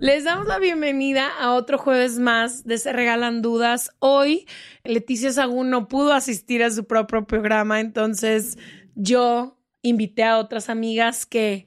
Les 0.00 0.24
damos 0.24 0.46
la 0.46 0.58
bienvenida 0.58 1.28
a 1.38 1.52
otro 1.52 1.76
jueves 1.76 2.18
más 2.18 2.64
de 2.64 2.78
Se 2.78 2.90
Regalan 2.90 3.42
Dudas. 3.42 3.90
Hoy 3.98 4.46
Leticia 4.82 5.30
Sagún 5.30 5.68
no 5.68 5.88
pudo 5.88 6.14
asistir 6.14 6.62
a 6.62 6.70
su 6.70 6.86
propio 6.86 7.26
programa, 7.26 7.80
entonces 7.80 8.56
yo 8.94 9.58
invité 9.82 10.24
a 10.24 10.38
otras 10.38 10.70
amigas 10.70 11.26
que 11.26 11.66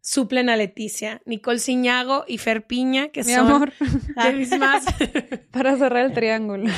suplen 0.00 0.48
a 0.48 0.56
Leticia, 0.56 1.20
Nicole 1.26 1.58
Ciñago 1.58 2.24
y 2.28 2.38
Fer 2.38 2.68
Piña, 2.68 3.08
que 3.08 3.24
Mi 3.24 3.32
son 3.32 3.46
amor. 3.48 3.72
de 3.80 4.32
mis 4.32 4.56
más 4.56 4.84
Para 5.50 5.76
cerrar 5.76 6.06
el 6.06 6.12
triángulo. 6.12 6.70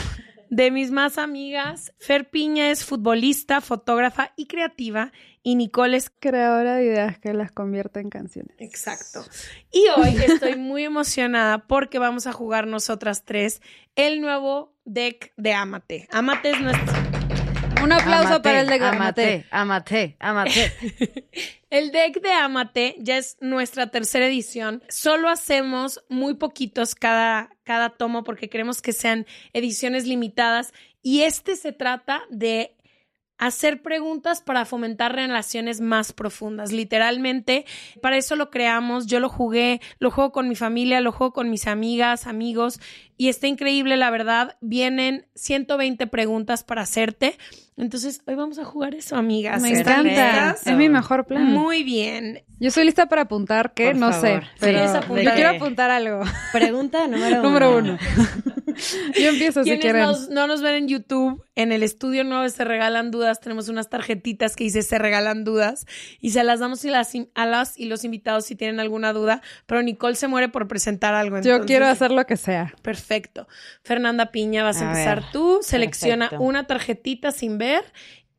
De 0.51 0.71
mis 0.71 0.91
más 0.91 1.19
amigas. 1.19 1.93
Fer 1.99 2.29
Piña 2.31 2.71
es 2.71 2.85
futbolista, 2.85 3.61
fotógrafa 3.61 4.33
y 4.37 4.47
creativa 4.47 5.13
y 5.43 5.55
Nicole 5.55 5.97
es 5.97 6.11
Creadora 6.11 6.77
de 6.77 6.85
ideas 6.85 7.19
que 7.19 7.33
las 7.33 7.53
convierte 7.53 8.01
en 8.01 8.11
canciones. 8.11 8.55
Exacto. 8.59 9.25
Y 9.73 9.85
hoy 9.97 10.17
estoy 10.27 10.57
muy 10.57 10.85
emocionada 10.85 11.67
porque 11.67 11.99
vamos 11.99 12.27
a 12.27 12.33
jugar 12.33 12.67
nosotras 12.67 13.25
tres 13.25 13.63
el 13.97 14.21
nuevo 14.21 14.75
deck 14.85 15.33
de 15.37 15.55
Amate. 15.55 16.09
Amate 16.11 16.51
es 16.51 16.61
nuestro... 16.61 17.38
Un 17.83 17.93
aplauso 17.93 18.29
Amate, 18.29 18.43
para 18.43 18.61
el 18.61 18.67
de 18.69 18.85
Amate, 18.85 19.47
amate, 19.51 20.17
amate. 20.19 20.73
El 21.71 21.91
deck 21.93 22.23
de 22.23 22.33
Amate 22.33 22.97
ya 22.99 23.19
es 23.19 23.37
nuestra 23.41 23.91
tercera 23.91 24.27
edición. 24.27 24.83
Solo 24.89 25.29
hacemos 25.29 26.03
muy 26.09 26.35
poquitos 26.35 26.95
cada, 26.95 27.51
cada 27.63 27.91
tomo 27.91 28.25
porque 28.25 28.49
queremos 28.49 28.81
que 28.81 28.95
sean 28.95 29.27
ediciones 29.53 30.07
limitadas. 30.07 30.73
Y 31.03 31.23
este 31.23 31.57
se 31.57 31.73
trata 31.73 32.23
de 32.31 32.75
hacer 33.39 33.83
preguntas 33.83 34.43
para 34.43 34.65
fomentar 34.65 35.15
relaciones 35.15 35.81
más 35.81 36.13
profundas. 36.13 36.73
Literalmente, 36.73 37.65
para 38.03 38.17
eso 38.17 38.37
lo 38.37 38.51
creamos. 38.51 39.07
Yo 39.07 39.21
lo 39.21 39.29
jugué, 39.29 39.81
lo 39.99 40.11
juego 40.11 40.33
con 40.33 40.49
mi 40.49 40.57
familia, 40.57 41.01
lo 41.01 41.13
juego 41.13 41.33
con 41.33 41.49
mis 41.49 41.67
amigas, 41.67 42.27
amigos. 42.27 42.81
Y 43.17 43.29
está 43.29 43.47
increíble, 43.47 43.97
la 43.97 44.11
verdad. 44.11 44.57
Vienen 44.61 45.27
120 45.35 46.07
preguntas 46.09 46.65
para 46.65 46.83
hacerte. 46.83 47.39
Entonces, 47.77 48.21
hoy 48.27 48.35
vamos 48.35 48.59
a 48.59 48.65
jugar 48.65 48.95
eso, 48.95 49.17
amigas. 49.17 49.63
Me 49.63 49.73
¿Están 49.73 50.07
encanta. 50.07 50.57
Es 50.65 50.77
mi 50.77 50.89
mejor 50.89 51.27
plan. 51.27 51.45
Muy 51.45 51.85
bien. 51.85 52.43
Yo 52.61 52.69
estoy 52.69 52.85
lista 52.85 53.07
para 53.07 53.23
apuntar, 53.23 53.73
que 53.73 53.95
no 53.95 54.11
favor. 54.13 54.43
sé, 54.43 54.49
pero 54.59 54.85
yo 55.23 55.33
quiero 55.33 55.51
apuntar 55.51 55.91
algo. 55.91 56.23
Pregunta 56.53 57.07
número 57.07 57.39
uno. 57.39 57.43
Número 57.49 57.79
uno. 57.79 57.99
Yo 59.21 59.29
empiezo 59.31 59.65
si 59.65 59.79
quieren. 59.79 60.03
nos- 60.03 60.29
no 60.29 60.47
nos 60.47 60.63
ven 60.63 60.75
en 60.75 60.89
YouTube, 60.89 61.45
en 61.55 61.73
el 61.73 61.83
estudio 61.83 62.25
nuevo 62.25 62.43
de 62.43 62.51
Se 62.51 62.65
Regalan 62.65 63.11
Dudas, 63.11 63.41
tenemos 63.41 63.69
unas 63.69 63.89
tarjetitas 63.91 64.57
que 64.57 64.65
dice 64.65 64.83
Se 64.83 64.99
Regalan 64.99 65.45
Dudas 65.45 65.87
y 66.21 66.31
se 66.31 66.45
las 66.45 66.61
damos 66.61 66.85
y 66.85 66.91
las, 66.91 67.13
a 67.35 67.47
las 67.47 67.79
y 67.79 67.87
los 67.87 68.05
invitados 68.05 68.45
si 68.47 68.55
tienen 68.57 68.81
alguna 68.81 69.13
duda, 69.13 69.43
pero 69.67 69.83
Nicole 69.83 70.15
se 70.17 70.29
muere 70.29 70.49
por 70.49 70.69
presentar 70.69 71.15
algo. 71.15 71.41
Yo 71.41 71.65
quiero 71.65 71.87
hacer 71.87 72.11
lo 72.11 72.25
que 72.27 72.37
sea. 72.37 72.75
Perfecto. 72.83 73.49
Fernanda 73.83 74.31
Piña, 74.31 74.63
vas 74.65 74.81
a, 74.81 74.87
A 74.87 74.91
empezar 74.93 75.23
ver, 75.23 75.33
tú. 75.33 75.59
Selecciona 75.63 76.27
perfecto. 76.27 76.45
una 76.45 76.67
tarjetita 76.67 77.33
sin 77.33 77.59
ver 77.59 77.85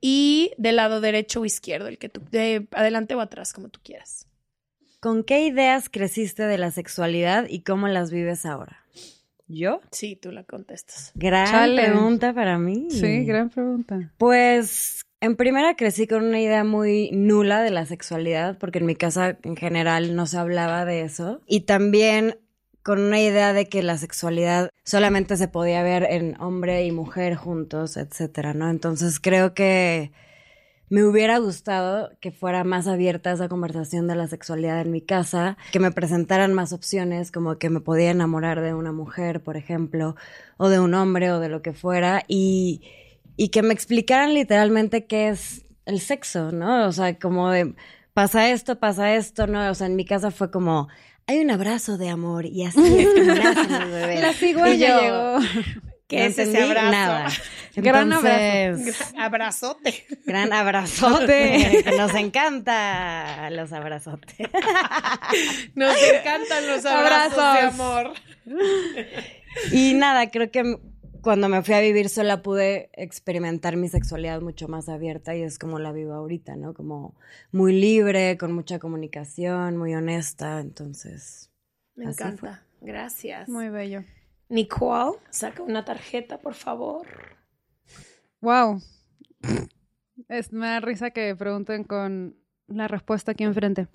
y 0.02 0.52
del 0.58 0.78
lado 0.78 1.02
derecho 1.02 1.42
o 1.42 1.46
izquierdo, 1.46 1.88
el 1.88 1.98
que 1.98 2.08
tú, 2.10 2.22
de 2.32 2.68
adelante 2.72 3.16
o 3.16 3.20
atrás, 3.22 3.52
como 3.52 3.70
tú 3.70 3.80
quieras. 3.84 4.28
¿Con 5.02 5.24
qué 5.24 5.46
ideas 5.46 5.90
creciste 5.90 6.44
de 6.44 6.58
la 6.58 6.72
sexualidad 6.72 7.46
y 7.50 7.62
cómo 7.64 7.88
las 7.88 8.12
vives 8.12 8.46
ahora? 8.46 8.84
¿Yo? 9.50 9.82
Sí, 9.92 10.16
tú 10.16 10.32
la 10.32 10.44
contestas. 10.44 11.12
Gran 11.16 11.48
Chale. 11.48 11.90
pregunta 11.90 12.34
para 12.34 12.58
mí. 12.60 12.88
Sí, 12.92 13.26
gran 13.26 13.50
pregunta. 13.50 14.14
Pues 14.18 15.02
en 15.22 15.36
primera 15.36 15.76
crecí 15.76 16.08
con 16.08 16.24
una 16.24 16.40
idea 16.40 16.64
muy 16.64 17.10
nula 17.12 17.62
de 17.62 17.72
la 17.72 17.86
sexualidad, 17.86 18.58
porque 18.60 18.80
en 18.80 18.86
mi 18.86 18.96
casa 18.96 19.38
en 19.44 19.58
general 19.58 20.16
no 20.16 20.28
se 20.28 20.38
hablaba 20.38 20.86
de 20.86 21.02
eso. 21.02 21.42
Y 21.48 21.62
también 21.62 22.38
con 22.84 23.02
una 23.02 23.20
idea 23.20 23.52
de 23.54 23.68
que 23.68 23.84
la 23.84 23.98
sexualidad 23.98 24.70
solamente 24.86 25.36
se 25.36 25.48
podía 25.48 25.84
ver 25.84 26.04
en 26.10 26.40
hombre 26.40 26.86
y 26.86 26.92
mujer 26.92 27.36
juntos, 27.36 27.98
etcétera, 27.98 28.54
¿no? 28.54 28.70
Entonces 28.70 29.20
creo 29.20 29.54
que 29.54 30.12
me 30.90 31.04
hubiera 31.04 31.38
gustado 31.38 32.12
que 32.20 32.32
fuera 32.32 32.64
más 32.64 32.88
abierta 32.88 33.32
esa 33.32 33.48
conversación 33.48 34.08
de 34.08 34.16
la 34.16 34.28
sexualidad 34.28 34.82
en 34.82 34.92
mi 34.92 35.02
casa, 35.02 35.58
que 35.72 35.80
me 35.80 35.92
presentaran 35.92 36.54
más 36.54 36.74
opciones, 36.74 37.32
como 37.32 37.58
que 37.58 37.70
me 37.70 37.80
podía 37.80 38.12
enamorar 38.12 38.62
de 38.62 38.74
una 38.74 38.92
mujer, 38.92 39.42
por 39.42 39.56
ejemplo, 39.56 40.16
o 40.58 40.70
de 40.70 40.80
un 40.80 40.94
hombre 40.96 41.32
o 41.32 41.40
de 41.40 41.50
lo 41.50 41.62
que 41.62 41.74
fuera, 41.74 42.24
y, 42.28 42.82
y 43.38 43.50
que 43.50 43.62
me 43.62 43.74
explicaran 43.74 44.34
literalmente 44.34 45.06
qué 45.06 45.30
es 45.30 45.64
el 45.86 46.00
sexo, 46.00 46.52
¿no? 46.52 46.88
O 46.88 46.92
sea, 46.92 47.18
como 47.20 47.52
de, 47.52 47.76
pasa 48.14 48.50
esto, 48.50 48.80
pasa 48.80 49.16
esto, 49.16 49.46
¿no? 49.48 49.70
O 49.70 49.76
sea, 49.76 49.88
en 49.88 49.96
mi 49.96 50.06
casa 50.06 50.32
fue 50.32 50.50
como, 50.50 50.88
hay 51.28 51.40
un 51.40 51.52
abrazo 51.52 52.00
de 52.00 52.10
amor 52.10 52.48
y 52.48 52.66
así 52.66 52.82
es 52.82 53.10
como 53.14 53.34
nacen 53.36 53.72
los 53.72 53.92
bebés. 53.92 54.22
La 54.22 54.34
cigüeña 54.34 55.00
llegó. 55.00 55.40
¿Qué 56.10 56.18
no 56.18 56.24
es 56.26 56.40
ese 56.40 56.64
abrazo? 56.64 56.92
Nada. 56.92 57.30
Gran 57.76 58.12
Entonces, 58.12 59.14
Abrazote. 59.16 59.94
Gran 60.26 60.52
abrazote. 60.52 61.84
que 61.86 61.92
Nos 61.98 62.16
encanta 62.16 63.50
los 63.52 63.72
abrazotes. 63.72 64.36
Nos 65.76 65.96
encantan 65.96 66.68
los 66.68 66.84
abrazos 66.84 67.38
de 67.38 67.44
Abrazos. 67.44 67.80
amor. 67.80 68.14
Y 69.72 69.94
nada, 69.94 70.32
creo 70.32 70.50
que 70.50 70.80
cuando 71.22 71.48
me 71.48 71.62
fui 71.62 71.76
a 71.76 71.80
vivir 71.80 72.10
sola 72.10 72.42
pude 72.42 72.90
experimentar 72.94 73.78
mi 73.78 73.88
sexualidad 73.88 74.42
mucho 74.42 74.68
más 74.68 74.90
abierta 74.90 75.36
y 75.36 75.44
es 75.44 75.60
como 75.60 75.78
la 75.78 75.92
vivo 75.92 76.14
ahorita, 76.14 76.56
¿no? 76.56 76.74
Como 76.74 77.16
muy 77.52 77.80
libre, 77.80 78.36
con 78.40 78.52
mucha 78.52 78.80
comunicación, 78.80 79.78
muy 79.78 79.94
honesta, 79.94 80.60
entonces... 80.60 81.52
Me 81.96 82.06
así 82.08 82.24
encanta. 82.24 82.64
Gracias. 82.82 83.48
Muy 83.48 83.70
bello. 83.70 84.04
Nicole, 84.50 85.18
saca 85.30 85.64
una 85.64 85.86
tarjeta, 85.86 86.40
por 86.40 86.56
favor. 86.56 87.08
Wow. 88.42 88.82
Es, 90.28 90.52
me 90.52 90.68
da 90.68 90.80
risa 90.80 91.12
que 91.12 91.36
pregunten 91.36 91.84
con 91.84 92.36
la 92.68 92.88
respuesta 92.88 93.32
aquí 93.32 93.44
enfrente. 93.44 93.88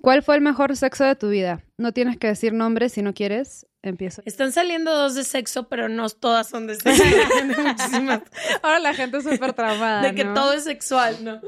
¿Cuál 0.00 0.22
fue 0.22 0.36
el 0.36 0.40
mejor 0.40 0.76
sexo 0.76 1.04
de 1.04 1.16
tu 1.16 1.28
vida? 1.28 1.64
No 1.78 1.92
tienes 1.92 2.16
que 2.18 2.28
decir 2.28 2.52
nombres 2.52 2.92
si 2.92 3.02
no 3.02 3.14
quieres. 3.14 3.66
Empiezo. 3.82 4.22
Están 4.24 4.50
saliendo 4.50 4.94
dos 4.94 5.14
de 5.14 5.24
sexo, 5.24 5.68
pero 5.68 5.90
no 5.90 6.08
todas 6.08 6.48
son 6.48 6.66
de 6.66 6.76
sexo. 6.76 7.02
Ahora 8.62 8.78
la 8.78 8.94
gente 8.94 9.18
es 9.18 9.24
súper 9.24 9.52
traumada. 9.52 10.00
De 10.00 10.14
que 10.14 10.24
¿no? 10.24 10.32
todo 10.32 10.54
es 10.54 10.64
sexual, 10.64 11.22
¿no? 11.22 11.40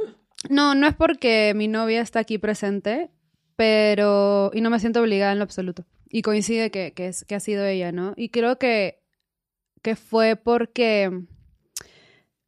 No, 0.50 0.75
no 0.75 0.87
es 0.87 0.94
porque 0.94 1.55
mi 1.56 1.67
novia 1.67 2.03
está 2.03 2.20
aquí 2.20 2.37
presente, 2.37 3.11
pero. 3.56 4.50
Y 4.53 4.61
no 4.61 4.69
me 4.69 4.79
siento 4.81 5.00
obligada 5.00 5.32
en 5.32 5.38
lo 5.38 5.44
absoluto. 5.44 5.87
Y 6.08 6.23
coincide 6.23 6.70
que, 6.70 6.93
que, 6.93 7.08
es, 7.08 7.25
que 7.25 7.35
ha 7.35 7.41
sido 7.41 7.64
ella, 7.64 7.93
¿no? 7.93 8.14
Y 8.17 8.29
creo 8.29 8.58
que, 8.58 9.00
que 9.82 9.97
fue 9.97 10.37
porque 10.37 11.11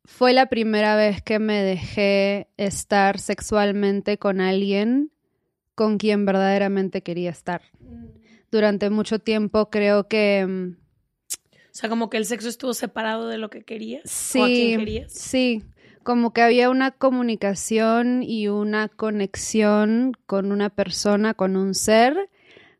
fue 0.05 0.33
la 0.33 0.47
primera 0.47 0.97
vez 0.97 1.23
que 1.23 1.39
me 1.39 1.63
dejé 1.63 2.49
estar 2.57 3.19
sexualmente 3.19 4.19
con 4.19 4.41
alguien 4.41 5.13
con 5.75 5.99
quien 5.99 6.25
verdaderamente 6.27 7.03
quería 7.03 7.31
estar. 7.31 7.63
Durante 8.51 8.91
mucho 8.91 9.19
tiempo 9.21 9.71
creo 9.71 10.09
que. 10.09 10.45
mm, 10.47 10.73
O 10.73 10.77
sea, 11.71 11.89
como 11.89 12.11
que 12.11 12.17
el 12.17 12.25
sexo 12.25 12.49
estuvo 12.49 12.75
separado 12.75 13.29
de 13.29 13.39
lo 13.39 13.49
que 13.51 13.63
querías. 13.63 14.03
Sí, 14.05 14.39
O 14.41 14.45
a 14.45 14.47
quién 14.49 14.79
querías. 14.81 15.13
sí, 15.13 15.63
como 16.03 16.33
que 16.33 16.43
había 16.43 16.71
una 16.71 16.91
comunicación 16.91 18.23
y 18.25 18.49
una 18.49 18.89
conexión 18.89 20.15
con 20.27 20.51
una 20.51 20.71
persona, 20.71 21.35
con 21.35 21.57
un 21.57 21.75
ser 21.75 22.29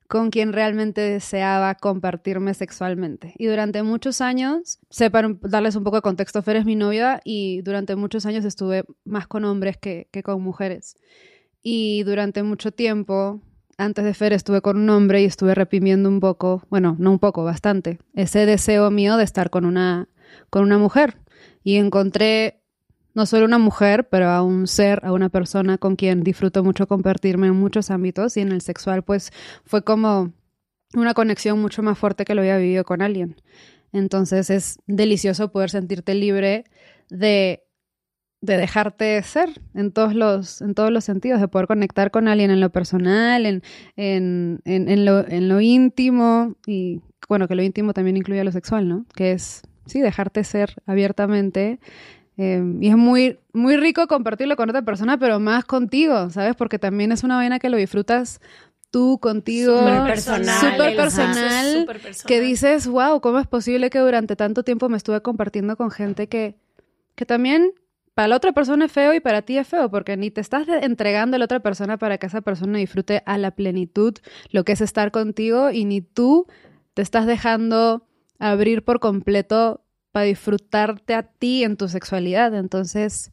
con 0.09 0.31
quien 0.31 0.55
realmente 0.55 1.03
deseaba 1.03 1.75
compartirme 1.75 2.55
sexualmente. 2.55 3.35
Y 3.37 3.47
durante 3.47 3.83
muchos 3.83 4.21
años, 4.23 4.81
sé 4.89 5.11
para 5.11 5.37
darles 5.43 5.77
un 5.77 5.85
poco 5.85 5.97
de 5.97 6.03
contexto, 6.03 6.43
Fer 6.43 6.57
es 6.57 6.65
mi 6.65 6.77
novia 6.77 7.21
y 7.25 7.61
durante 7.61 7.95
muchos 7.95 8.25
años 8.25 8.45
estuve 8.45 8.85
más 9.05 9.27
con 9.27 9.45
hombres 9.45 9.77
que, 9.77 10.09
que 10.11 10.23
con 10.23 10.43
mujeres. 10.43 10.97
Y 11.63 12.03
durante 12.05 12.43
mucho 12.43 12.73
tiempo, 12.73 13.43
antes 13.77 14.05
de 14.05 14.15
Fer, 14.15 14.33
estuve 14.33 14.63
con 14.63 14.79
un 14.79 14.89
hombre 14.89 15.21
y 15.21 15.27
estuve 15.27 15.55
reprimiendo 15.55 16.09
un 16.09 16.21
poco, 16.21 16.63
bueno, 16.71 16.97
no 16.99 17.11
un 17.11 17.19
poco, 17.19 17.45
bastante, 17.45 17.99
ese 18.15 18.47
deseo 18.47 18.91
mío 18.91 19.19
de 19.19 19.25
estar 19.25 19.51
con 19.51 19.67
una, 19.67 20.09
con 20.49 20.63
una 20.63 20.79
mujer. 20.79 21.19
Y 21.63 21.77
encontré 21.77 22.58
no 23.19 23.27
solo 23.27 23.47
una 23.47 23.59
mujer, 23.59 24.09
pero 24.09 24.29
a 24.29 24.45
un 24.45 24.69
ser, 24.69 25.05
a 25.05 25.13
una 25.13 25.29
persona 25.29 25.77
con 25.77 25.97
quien 25.97 26.23
disfruto 26.23 26.63
mucho 26.63 26.87
compartirme 26.87 27.49
en 27.49 27.57
muchos 27.57 27.91
ámbitos 27.91 28.37
y 28.37 28.43
en 28.43 28.53
el 28.53 28.61
sexual, 28.61 29.03
pues 29.03 29.33
fue 29.65 29.83
como 29.83 30.33
una 30.95 31.15
conexión 31.15 31.61
mucho 31.61 31.83
más 31.83 31.99
fuerte 31.99 32.25
que 32.25 32.37
lo 32.37 32.43
había 32.43 32.59
vivido 32.59 32.85
con 32.85 33.03
alguien. 33.03 33.35
Entonces 33.93 34.51
es 34.51 34.79
delicioso 34.87 35.51
poder 35.51 35.71
sentirte 35.71 36.15
libre 36.15 36.63
de, 37.11 37.65
de 38.41 38.57
dejarte 38.57 39.21
ser 39.25 39.49
en 39.75 39.91
todos, 39.91 40.15
los, 40.15 40.63
en 40.63 40.75
todos 40.75 40.93
los 40.93 41.03
sentidos, 41.03 41.41
de 41.41 41.49
poder 41.49 41.67
conectar 41.67 42.13
con 42.13 42.29
alguien 42.29 42.53
en 42.53 42.61
lo 42.61 42.71
personal, 42.71 43.47
en, 43.47 43.65
en, 43.97 44.61
en, 44.65 45.05
lo, 45.05 45.27
en 45.27 45.49
lo 45.49 45.61
íntimo 45.61 46.55
y 46.69 47.01
bueno, 47.29 47.49
que 47.49 47.57
lo 47.57 47.65
íntimo 47.65 47.93
también 47.95 48.17
incluye 48.17 48.45
lo 48.45 48.53
sexual, 48.53 48.89
¿no? 48.89 49.07
Que 49.17 49.33
es, 49.33 49.63
sí, 49.87 50.01
dejarte 50.01 50.45
ser 50.45 50.77
abiertamente. 50.87 51.81
Eh, 52.41 52.63
y 52.81 52.89
es 52.89 52.97
muy, 52.97 53.41
muy 53.53 53.77
rico 53.77 54.07
compartirlo 54.07 54.55
con 54.55 54.71
otra 54.71 54.83
persona, 54.83 55.19
pero 55.19 55.41
más 55.41 55.65
contigo, 55.65 56.31
¿sabes? 56.31 56.55
Porque 56.55 56.79
también 56.79 57.11
es 57.11 57.25
una 57.25 57.35
vaina 57.35 57.59
que 57.59 57.69
lo 57.69 57.77
disfrutas 57.77 58.41
tú 58.93 59.19
contigo. 59.21 59.77
Súper 59.77 60.05
personal, 60.05 60.61
Súper 60.61 60.97
personal, 60.97 61.87
personal. 61.87 62.27
que 62.29 62.41
dices, 62.41 62.87
wow, 62.87 63.21
¿cómo 63.21 63.41
es 63.41 63.49
posible 63.49 63.91
que 63.91 63.99
durante 63.99 64.37
tanto 64.37 64.63
tiempo 64.63 64.89
me 64.89 64.97
estuve 64.97 65.21
compartiendo 65.21 65.77
con 65.77 65.91
gente 65.91 66.29
que, 66.29 66.55
que 67.17 67.27
también 67.27 67.73
para 68.15 68.29
la 68.29 68.37
otra 68.37 68.53
persona 68.53 68.85
es 68.85 68.93
feo 68.93 69.15
y 69.15 69.21
para 69.21 69.43
ti 69.43 69.59
es 69.59 69.67
feo? 69.67 69.91
Porque 69.91 70.17
ni 70.17 70.31
te 70.31 70.41
estás 70.41 70.69
entregando 70.69 71.35
a 71.35 71.39
la 71.41 71.45
otra 71.45 71.59
persona 71.59 71.99
para 71.99 72.19
que 72.19 72.27
esa 72.27 72.41
persona 72.41 72.79
disfrute 72.79 73.25
a 73.27 73.37
la 73.37 73.51
plenitud 73.51 74.15
lo 74.53 74.63
que 74.65 74.73
es 74.73 74.81
estar 74.81 75.11
contigo 75.11 75.73
y 75.73 75.85
ni 75.85 76.03
tú 76.03 76.47
te 76.95 77.03
estás 77.03 77.27
dejando 77.27 78.07
abrir 78.39 78.85
por 78.85 79.01
completo 79.01 79.83
para 80.19 80.27
disfrutarte 80.27 81.15
a 81.15 81.23
ti 81.23 81.63
en 81.63 81.77
tu 81.77 81.87
sexualidad. 81.87 82.53
Entonces, 82.57 83.31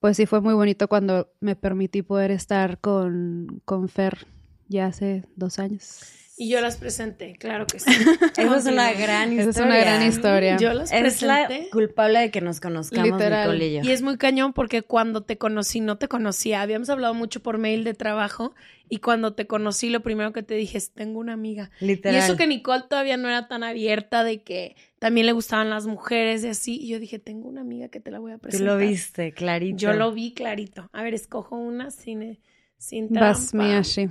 pues 0.00 0.16
sí 0.16 0.24
fue 0.24 0.40
muy 0.40 0.54
bonito 0.54 0.88
cuando 0.88 1.30
me 1.40 1.54
permití 1.54 2.00
poder 2.00 2.30
estar 2.30 2.78
con, 2.78 3.60
con 3.66 3.90
Fer 3.90 4.26
ya 4.68 4.86
hace 4.86 5.26
dos 5.36 5.58
años. 5.58 6.21
Y 6.42 6.48
yo 6.48 6.60
las 6.60 6.76
presenté, 6.76 7.36
claro 7.38 7.66
que 7.68 7.78
sí. 7.78 7.88
Esa 8.36 8.56
es 8.56 8.66
una 8.66 8.92
gran 8.92 9.32
historia. 9.32 9.50
Esa 9.50 9.50
es 9.50 9.56
una 9.66 9.76
gran 9.78 10.02
historia. 10.02 10.56
Yo 10.56 10.72
las 10.74 10.90
Es 10.90 11.22
la 11.22 11.46
presenté. 11.46 11.70
culpable 11.70 12.18
de 12.18 12.30
que 12.32 12.40
nos 12.40 12.58
conozcamos, 12.58 13.12
Literal. 13.12 13.48
Nicole 13.50 13.66
y 13.68 13.72
yo. 13.74 13.80
Y 13.84 13.92
es 13.92 14.02
muy 14.02 14.16
cañón 14.18 14.52
porque 14.52 14.82
cuando 14.82 15.22
te 15.22 15.38
conocí 15.38 15.80
no 15.80 15.98
te 15.98 16.08
conocía. 16.08 16.62
Habíamos 16.62 16.90
hablado 16.90 17.14
mucho 17.14 17.40
por 17.44 17.58
mail 17.58 17.84
de 17.84 17.94
trabajo 17.94 18.54
y 18.88 18.98
cuando 18.98 19.34
te 19.34 19.46
conocí 19.46 19.88
lo 19.88 20.02
primero 20.02 20.32
que 20.32 20.42
te 20.42 20.54
dije 20.54 20.78
es 20.78 20.90
tengo 20.90 21.20
una 21.20 21.32
amiga. 21.34 21.70
Literal. 21.78 22.20
Y 22.20 22.24
eso 22.24 22.36
que 22.36 22.48
Nicole 22.48 22.82
todavía 22.90 23.16
no 23.16 23.28
era 23.28 23.46
tan 23.46 23.62
abierta 23.62 24.24
de 24.24 24.42
que 24.42 24.74
también 24.98 25.26
le 25.26 25.32
gustaban 25.32 25.70
las 25.70 25.86
mujeres 25.86 26.42
y 26.42 26.48
así. 26.48 26.76
Y 26.76 26.88
yo 26.88 26.98
dije, 26.98 27.20
tengo 27.20 27.48
una 27.48 27.60
amiga 27.60 27.88
que 27.88 28.00
te 28.00 28.10
la 28.10 28.18
voy 28.18 28.32
a 28.32 28.38
Tú 28.38 28.42
presentar. 28.42 28.66
lo 28.66 28.78
viste, 28.78 29.32
clarito. 29.32 29.76
Yo 29.76 29.92
lo 29.92 30.10
vi 30.10 30.34
clarito. 30.34 30.90
A 30.92 31.04
ver, 31.04 31.14
escojo 31.14 31.54
una 31.56 31.92
sin, 31.92 32.40
sin 32.78 33.10
trampa. 33.10 33.28
Vas 33.28 33.54
Miyashi. 33.54 34.08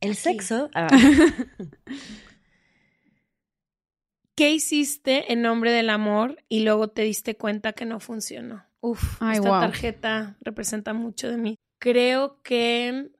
El 0.00 0.12
Aquí. 0.12 0.20
sexo. 0.20 0.70
ah, 0.74 0.88
¿Qué 4.34 4.52
hiciste 4.52 5.32
en 5.32 5.42
nombre 5.42 5.70
del 5.70 5.90
amor 5.90 6.42
y 6.48 6.60
luego 6.60 6.88
te 6.88 7.02
diste 7.02 7.36
cuenta 7.36 7.74
que 7.74 7.84
no 7.84 8.00
funcionó? 8.00 8.64
Uf, 8.80 9.18
Ay, 9.20 9.36
esta 9.36 9.50
wow. 9.50 9.60
tarjeta 9.60 10.36
representa 10.40 10.94
mucho 10.94 11.28
de 11.30 11.36
mí. 11.36 11.56
Creo 11.78 12.40
que 12.42 13.10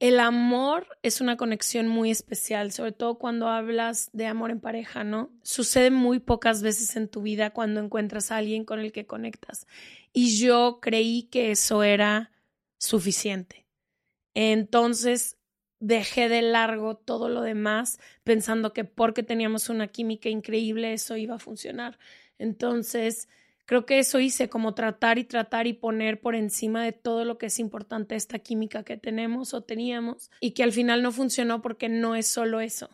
el 0.00 0.20
amor 0.20 0.86
es 1.02 1.20
una 1.20 1.36
conexión 1.36 1.88
muy 1.88 2.10
especial, 2.10 2.72
sobre 2.72 2.92
todo 2.92 3.18
cuando 3.18 3.48
hablas 3.48 4.10
de 4.12 4.26
amor 4.26 4.50
en 4.50 4.60
pareja, 4.60 5.04
¿no? 5.04 5.30
Sucede 5.42 5.90
muy 5.90 6.20
pocas 6.20 6.62
veces 6.62 6.96
en 6.96 7.08
tu 7.08 7.22
vida 7.22 7.50
cuando 7.50 7.80
encuentras 7.80 8.30
a 8.30 8.38
alguien 8.38 8.64
con 8.64 8.80
el 8.80 8.92
que 8.92 9.06
conectas. 9.06 9.66
Y 10.12 10.38
yo 10.38 10.78
creí 10.80 11.24
que 11.24 11.50
eso 11.50 11.82
era 11.82 12.32
suficiente. 12.78 13.66
Entonces 14.34 15.36
dejé 15.80 16.28
de 16.28 16.42
largo 16.42 16.96
todo 16.96 17.28
lo 17.28 17.40
demás 17.40 17.98
pensando 18.22 18.72
que 18.72 18.84
porque 18.84 19.22
teníamos 19.22 19.68
una 19.70 19.88
química 19.88 20.28
increíble 20.28 20.92
eso 20.92 21.16
iba 21.16 21.36
a 21.36 21.38
funcionar. 21.38 21.98
Entonces, 22.38 23.28
creo 23.66 23.86
que 23.86 23.98
eso 23.98 24.20
hice, 24.20 24.48
como 24.48 24.74
tratar 24.74 25.18
y 25.18 25.24
tratar 25.24 25.66
y 25.66 25.72
poner 25.72 26.20
por 26.20 26.34
encima 26.34 26.84
de 26.84 26.92
todo 26.92 27.24
lo 27.24 27.38
que 27.38 27.46
es 27.46 27.58
importante 27.58 28.14
esta 28.14 28.38
química 28.38 28.82
que 28.82 28.96
tenemos 28.96 29.54
o 29.54 29.62
teníamos 29.62 30.30
y 30.40 30.52
que 30.52 30.62
al 30.62 30.72
final 30.72 31.02
no 31.02 31.12
funcionó 31.12 31.62
porque 31.62 31.88
no 31.88 32.14
es 32.14 32.26
solo 32.26 32.60
eso. 32.60 32.90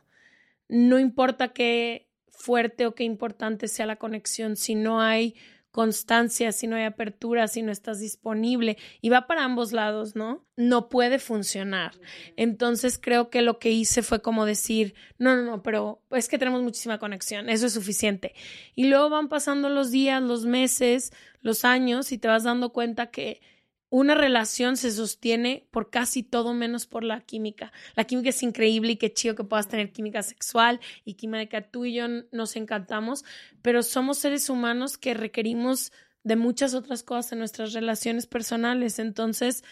No 0.69 0.99
importa 0.99 1.53
qué 1.53 2.09
fuerte 2.29 2.87
o 2.87 2.95
qué 2.95 3.05
importante 3.05 3.69
sea 3.69 3.87
la 3.87 3.97
conexión, 3.97 4.57
si 4.57 4.75
no 4.75 5.01
hay 5.01 5.35
constancia, 5.77 6.53
si 6.53 6.67
no 6.67 6.75
hay 6.75 6.85
apertura, 6.85 7.49
si 7.49 7.61
no 7.61 7.71
estás 7.71 8.01
disponible, 8.01 8.79
y 9.03 9.11
va 9.11 9.27
para 9.27 9.45
ambos 9.45 9.73
lados, 9.73 10.17
¿no? 10.17 10.43
No 10.57 10.89
puede 10.89 11.19
funcionar. 11.19 11.93
Entonces 12.37 12.99
creo 12.99 13.29
que 13.29 13.43
lo 13.43 13.59
que 13.59 13.73
hice 13.73 14.03
fue 14.03 14.23
como 14.23 14.47
decir, 14.47 14.95
no, 15.19 15.37
no, 15.37 15.43
no, 15.43 15.63
pero 15.63 16.01
es 16.13 16.29
que 16.29 16.39
tenemos 16.39 16.63
muchísima 16.63 16.99
conexión, 16.99 17.51
eso 17.51 17.67
es 17.67 17.75
suficiente. 17.75 18.35
Y 18.75 18.87
luego 18.87 19.11
van 19.11 19.29
pasando 19.29 19.69
los 19.69 19.91
días, 19.91 20.23
los 20.23 20.47
meses, 20.47 21.13
los 21.43 21.67
años, 21.67 22.11
y 22.11 22.17
te 22.17 22.27
vas 22.27 22.45
dando 22.45 22.73
cuenta 22.73 23.11
que 23.11 23.43
una 23.89 24.15
relación 24.15 24.77
se 24.77 24.91
sostiene 24.91 25.69
por 25.71 25.91
casi 25.91 26.23
todo 26.23 26.55
menos 26.55 26.87
por 26.87 27.05
la 27.05 27.21
química. 27.21 27.73
La 27.95 28.05
química 28.05 28.31
es 28.31 28.43
increíble 28.43 28.93
y 28.93 28.97
qué 28.97 29.13
chido 29.13 29.35
que 29.35 29.45
puedas 29.45 29.69
tener 29.69 29.93
química 29.93 30.23
sexual 30.23 30.81
y 31.05 31.15
química 31.15 31.71
tú 31.71 31.85
y 31.85 31.95
yo 31.95 32.07
nos 32.33 32.57
encantamos, 32.57 33.25
pero 33.63 33.83
somos 33.83 34.19
seres 34.19 34.51
humanos 34.51 34.99
que 34.99 35.15
requerimos 35.15 35.93
de 36.25 36.37
muchas 36.37 36.75
otras 36.75 37.05
cosas 37.05 37.33
en 37.33 37.39
nuestras 37.39 37.73
relaciones 37.73 38.27
personales. 38.27 38.99
Entonces, 38.99 39.63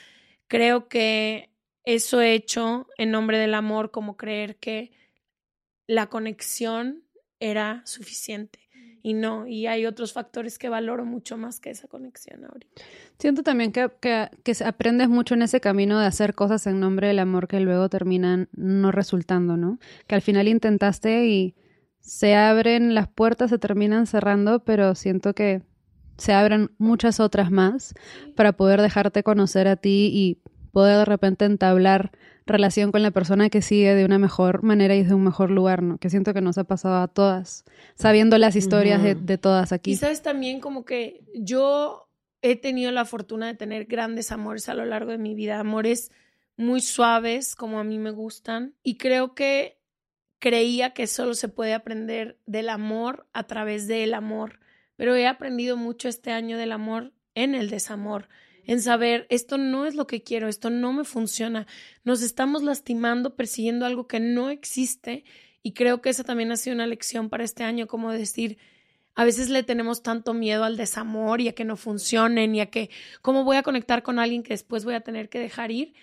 creo 0.47 0.89
que 0.89 1.51
eso 1.85 2.21
he 2.21 2.35
hecho 2.35 2.87
en 2.97 3.11
nombre 3.11 3.39
del 3.39 3.55
amor, 3.55 3.91
como 3.91 4.17
creer 4.17 4.57
que 4.57 4.93
la 5.87 6.09
conexión 6.09 7.05
era 7.41 7.83
suficiente. 7.85 8.64
Y 9.07 9.13
no, 9.13 9.47
y 9.47 9.67
hay 9.67 9.85
otros 9.85 10.15
factores 10.15 10.59
que 10.59 10.71
valoro 10.71 11.05
mucho 11.05 11.37
más 11.37 11.61
que 11.61 11.69
esa 11.69 11.87
conexión 11.89 12.43
ahorita. 12.47 12.83
Siento 13.19 13.43
también 13.43 13.71
que, 13.71 13.91
que, 14.01 14.31
que 14.43 14.65
aprendes 14.65 15.11
mucho 15.11 15.35
en 15.35 15.43
ese 15.43 15.61
camino 15.61 16.01
de 16.01 16.07
hacer 16.07 16.35
cosas 16.35 16.67
en 16.67 16.81
nombre 16.81 17.09
del 17.09 17.19
amor 17.19 17.47
que 17.47 17.61
luego 17.61 17.91
terminan 17.91 18.49
no 18.53 18.93
resultando, 18.93 19.59
¿no? 19.59 19.79
Que 20.07 20.15
al 20.15 20.23
final 20.23 20.49
intentaste 20.49 21.27
y 21.27 21.55
se 22.01 22.35
abren 22.35 22.95
las 22.95 23.07
puertas, 23.07 23.51
se 23.51 23.59
terminan 23.59 24.07
cerrando, 24.07 24.65
pero 24.65 24.95
siento 24.95 25.35
que 25.35 25.61
se 26.17 26.33
abren 26.33 26.71
muchas 26.79 27.21
otras 27.21 27.51
más 27.51 27.93
para 28.35 28.53
poder 28.53 28.81
dejarte 28.81 29.23
conocer 29.23 29.69
a 29.69 29.77
ti 29.77 30.09
y 30.15 30.39
poder 30.73 30.97
de 30.97 31.05
repente 31.05 31.45
entablar 31.45 32.11
relación 32.47 32.93
con 32.93 33.03
la 33.03 33.11
persona 33.11 33.49
que 33.49 33.63
sigue 33.63 33.95
de 33.95 34.05
una 34.05 34.19
mejor 34.19 34.63
manera 34.63 34.95
y 34.95 35.03
desde 35.03 35.15
un 35.15 35.25
mejor 35.25 35.51
lugar, 35.51 35.83
¿no? 35.83 35.99
Que 35.99 36.11
siento 36.11 36.35
que 36.35 36.41
nos 36.41 36.59
ha 36.59 36.65
pasado 36.65 36.97
a 36.97 37.09
todas, 37.09 37.65
sabiendo 37.95 38.37
las 38.39 38.57
historias 38.57 39.03
de, 39.03 39.15
de, 39.15 39.39
todas 39.39 39.73
aquí. 39.73 39.93
Y 39.93 39.97
sabes 39.97 40.23
también 40.23 40.61
como 40.61 40.85
que 40.85 41.25
yo 41.35 42.09
he 42.43 42.57
tenido 42.57 42.91
la 42.93 43.07
fortuna 43.07 43.47
de 43.47 43.55
tener 43.55 43.87
grandes 43.87 44.31
amores 44.31 44.69
a 44.69 44.75
lo 44.75 44.85
largo 44.85 45.11
de 45.11 45.19
mi 45.19 45.35
vida, 45.35 45.59
amores 45.59 46.11
muy 46.57 46.81
suaves 46.81 47.55
como 47.57 47.81
a 47.81 47.85
mí 47.85 47.99
me 47.99 48.11
gustan 48.11 48.75
y 48.83 48.97
creo 48.97 49.35
que 49.35 49.79
creía 50.39 50.91
que 50.91 51.07
solo 51.07 51.35
se 51.35 51.49
puede 51.49 51.75
aprender 51.75 52.39
del 52.47 52.69
amor 52.69 53.27
a 53.33 53.45
través 53.45 53.87
del 53.87 54.15
amor, 54.15 54.61
pero 54.97 55.17
he 55.17 55.27
aprendido 55.27 55.77
mucho 55.77 56.09
este 56.09 56.33
año 56.33 56.59
del 56.59 56.73
amor 56.73 57.13
en 57.35 57.55
el 57.55 57.71
desamor 57.71 58.29
en 58.67 58.81
saber 58.81 59.27
esto 59.31 59.59
no 59.59 59.87
es 59.87 59.95
lo 59.95 60.07
que 60.07 60.23
quiero, 60.23 60.49
esto 60.49 60.71
no 60.71 60.93
me 60.93 61.05
funciona. 61.05 61.67
Nos 62.05 62.23
estamos 62.23 62.63
lastimando 62.63 63.37
persiguiendo 63.37 63.87
algo 63.87 64.07
que 64.07 64.21
no 64.21 64.51
existe 64.51 65.25
y 65.63 65.73
creo 65.73 66.03
que 66.03 66.11
esa 66.11 66.25
también 66.25 66.53
ha 66.53 66.57
sido 66.57 66.75
una 66.75 66.87
lección 66.87 67.31
para 67.31 67.45
este 67.45 67.65
año, 67.65 67.87
como 67.87 68.13
decir, 68.13 68.59
a 69.15 69.25
veces 69.25 69.49
le 69.49 69.63
tenemos 69.63 70.03
tanto 70.03 70.35
miedo 70.35 70.65
al 70.65 70.77
desamor 70.77 71.41
y 71.41 71.49
a 71.49 71.55
que 71.55 71.65
no 71.65 71.77
funcionen 71.77 72.55
y 72.55 72.61
a 72.61 72.67
que 72.67 72.91
cómo 73.23 73.45
voy 73.45 73.57
a 73.57 73.63
conectar 73.63 74.03
con 74.03 74.19
alguien 74.19 74.43
que 74.43 74.55
después 74.55 74.85
voy 74.85 74.95
a 74.95 75.01
tener 75.01 75.29
que 75.29 75.39
dejar 75.39 75.71
ir 75.71 75.95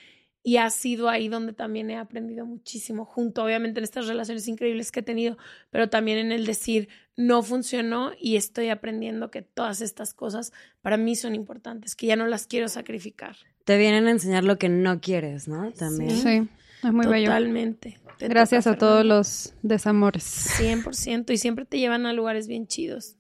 y 0.44 0.58
ha 0.58 0.70
sido 0.70 1.10
ahí 1.10 1.28
donde 1.28 1.54
también 1.54 1.90
he 1.92 1.98
aprendido 1.98 2.46
muchísimo, 2.46 3.06
junto 3.06 3.44
obviamente 3.44 3.80
en 3.80 3.84
estas 3.84 4.08
relaciones 4.08 4.48
increíbles 4.48 4.92
que 4.92 5.02
he 5.02 5.04
tenido, 5.04 5.38
pero 5.70 5.90
también 5.90 6.18
en 6.18 6.32
el 6.32 6.46
decir, 6.46 6.90
no 7.16 7.44
funcionó 7.44 8.12
y 8.20 8.38
estoy 8.38 8.70
aprendiendo 8.70 9.30
que 9.30 9.44
todas 9.44 9.82
estas 9.82 10.14
cosas 10.14 10.52
para 10.82 10.98
mí 10.98 11.16
son 11.16 11.36
importantes, 11.36 11.96
que 11.96 12.08
ya 12.08 12.16
no 12.16 12.26
las 12.26 12.48
quiero 12.48 12.68
sacrificar. 12.70 13.36
Te 13.66 13.78
vienen 13.78 14.08
a 14.08 14.12
enseñar 14.12 14.44
lo 14.44 14.58
que 14.58 14.70
no 14.70 15.00
quieres, 15.00 15.48
¿no? 15.48 15.72
También. 15.74 16.18
Sí, 16.18 16.50
es 16.84 16.94
muy 16.94 17.06
bello. 17.06 17.28
Totalmente. 17.28 18.00
Gracias 18.20 18.66
a 18.66 18.78
todos 18.78 19.06
los 19.06 19.54
desamores. 19.62 20.26
100% 20.60 21.32
y 21.32 21.38
siempre 21.38 21.66
te 21.66 21.78
llevan 21.78 22.08
a 22.08 22.14
lugares 22.14 22.48
bien 22.48 22.66
chidos. 22.68 23.18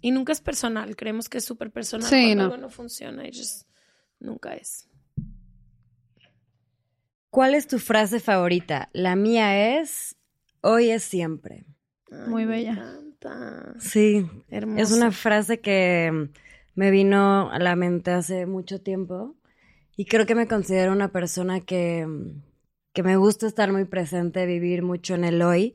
Y 0.00 0.10
nunca 0.10 0.32
es 0.32 0.40
personal, 0.40 0.96
creemos 0.96 1.28
que 1.28 1.38
es 1.38 1.44
súper 1.44 1.70
personal 1.70 2.08
cuando 2.08 2.34
no. 2.34 2.42
algo 2.42 2.56
no 2.56 2.70
funciona 2.70 3.28
y 3.28 3.36
just, 3.36 3.66
nunca 4.18 4.54
es. 4.54 4.89
¿Cuál 7.30 7.54
es 7.54 7.68
tu 7.68 7.78
frase 7.78 8.18
favorita? 8.18 8.90
La 8.92 9.14
mía 9.14 9.78
es 9.78 10.16
hoy 10.62 10.90
es 10.90 11.04
siempre. 11.04 11.64
Muy 12.26 12.44
bella. 12.44 12.98
Sí, 13.78 14.28
es 14.50 14.90
una 14.92 15.12
frase 15.12 15.60
que 15.60 16.30
me 16.74 16.90
vino 16.90 17.50
a 17.50 17.58
la 17.58 17.76
mente 17.76 18.10
hace 18.10 18.46
mucho 18.46 18.80
tiempo 18.80 19.36
y 19.96 20.06
creo 20.06 20.26
que 20.26 20.34
me 20.34 20.48
considero 20.48 20.92
una 20.92 21.12
persona 21.12 21.60
que, 21.60 22.06
que 22.94 23.02
me 23.02 23.16
gusta 23.16 23.46
estar 23.46 23.70
muy 23.70 23.84
presente, 23.84 24.46
vivir 24.46 24.82
mucho 24.82 25.14
en 25.14 25.24
el 25.24 25.42
hoy, 25.42 25.74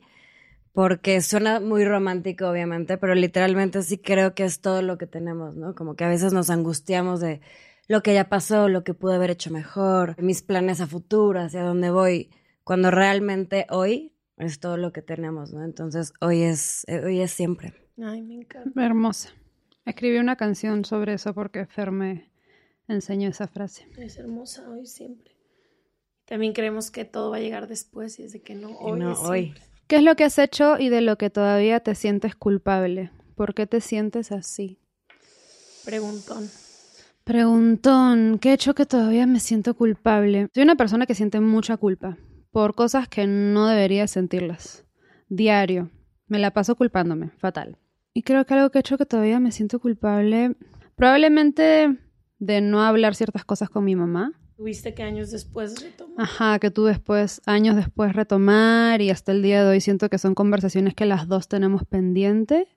porque 0.72 1.20
suena 1.20 1.60
muy 1.60 1.84
romántico 1.84 2.48
obviamente, 2.48 2.98
pero 2.98 3.14
literalmente 3.14 3.82
sí 3.82 3.98
creo 3.98 4.34
que 4.34 4.44
es 4.44 4.60
todo 4.60 4.82
lo 4.82 4.98
que 4.98 5.06
tenemos, 5.06 5.54
¿no? 5.54 5.74
Como 5.74 5.94
que 5.94 6.04
a 6.04 6.08
veces 6.08 6.32
nos 6.32 6.50
angustiamos 6.50 7.20
de 7.20 7.40
lo 7.88 8.02
que 8.02 8.14
ya 8.14 8.28
pasó, 8.28 8.68
lo 8.68 8.84
que 8.84 8.94
pude 8.94 9.14
haber 9.14 9.30
hecho 9.30 9.50
mejor, 9.50 10.20
mis 10.20 10.42
planes 10.42 10.80
a 10.80 10.86
futuro, 10.86 11.40
hacia 11.40 11.62
dónde 11.62 11.90
voy, 11.90 12.30
cuando 12.64 12.90
realmente 12.90 13.66
hoy 13.70 14.12
es 14.36 14.60
todo 14.60 14.76
lo 14.76 14.92
que 14.92 15.02
tenemos, 15.02 15.52
¿no? 15.52 15.64
Entonces 15.64 16.12
hoy 16.20 16.42
es, 16.42 16.84
eh, 16.88 17.02
hoy 17.04 17.20
es 17.20 17.30
siempre. 17.30 17.74
Ay, 18.02 18.22
me 18.22 18.34
encanta. 18.34 18.84
Hermosa. 18.84 19.30
Escribí 19.84 20.18
una 20.18 20.36
canción 20.36 20.84
sobre 20.84 21.14
eso 21.14 21.32
porque 21.32 21.64
Fer 21.66 21.92
me 21.92 22.30
enseñó 22.88 23.28
esa 23.28 23.46
frase. 23.46 23.88
Es 23.96 24.18
hermosa 24.18 24.68
hoy 24.68 24.86
siempre. 24.86 25.36
También 26.24 26.52
creemos 26.52 26.90
que 26.90 27.04
todo 27.04 27.30
va 27.30 27.36
a 27.36 27.40
llegar 27.40 27.68
después 27.68 28.18
y 28.18 28.24
es 28.24 28.32
de 28.32 28.42
que 28.42 28.56
no, 28.56 28.70
hoy. 28.78 28.98
No, 28.98 29.12
hoy. 29.12 29.54
¿Qué 29.86 29.96
es 29.96 30.02
lo 30.02 30.16
que 30.16 30.24
has 30.24 30.38
hecho 30.38 30.76
y 30.78 30.88
de 30.88 31.00
lo 31.00 31.16
que 31.16 31.30
todavía 31.30 31.78
te 31.80 31.94
sientes 31.94 32.34
culpable? 32.34 33.12
¿Por 33.36 33.54
qué 33.54 33.68
te 33.68 33.80
sientes 33.80 34.32
así? 34.32 34.80
Preguntón. 35.84 36.50
Preguntón, 37.26 38.38
¿qué 38.38 38.50
he 38.50 38.52
hecho 38.52 38.76
que 38.76 38.86
todavía 38.86 39.26
me 39.26 39.40
siento 39.40 39.74
culpable? 39.74 40.46
Soy 40.54 40.62
una 40.62 40.76
persona 40.76 41.06
que 41.06 41.16
siente 41.16 41.40
mucha 41.40 41.76
culpa 41.76 42.16
por 42.52 42.76
cosas 42.76 43.08
que 43.08 43.26
no 43.26 43.66
debería 43.66 44.06
sentirlas. 44.06 44.84
Diario. 45.28 45.90
Me 46.28 46.38
la 46.38 46.52
paso 46.52 46.76
culpándome. 46.76 47.30
Fatal. 47.38 47.78
Y 48.14 48.22
creo 48.22 48.46
que 48.46 48.54
algo 48.54 48.70
que 48.70 48.78
he 48.78 48.80
hecho 48.80 48.96
que 48.96 49.06
todavía 49.06 49.40
me 49.40 49.50
siento 49.50 49.80
culpable, 49.80 50.54
probablemente 50.94 51.98
de 52.38 52.60
no 52.60 52.84
hablar 52.84 53.16
ciertas 53.16 53.44
cosas 53.44 53.70
con 53.70 53.84
mi 53.84 53.96
mamá. 53.96 54.30
Tuviste 54.56 54.94
que 54.94 55.02
años 55.02 55.32
después 55.32 55.82
retomar. 55.82 56.14
Ajá, 56.18 56.60
que 56.60 56.70
tú 56.70 56.84
después, 56.84 57.42
años 57.44 57.74
después 57.74 58.12
retomar 58.12 59.02
y 59.02 59.10
hasta 59.10 59.32
el 59.32 59.42
día 59.42 59.64
de 59.64 59.70
hoy 59.70 59.80
siento 59.80 60.08
que 60.08 60.18
son 60.18 60.36
conversaciones 60.36 60.94
que 60.94 61.06
las 61.06 61.26
dos 61.26 61.48
tenemos 61.48 61.82
pendiente 61.84 62.68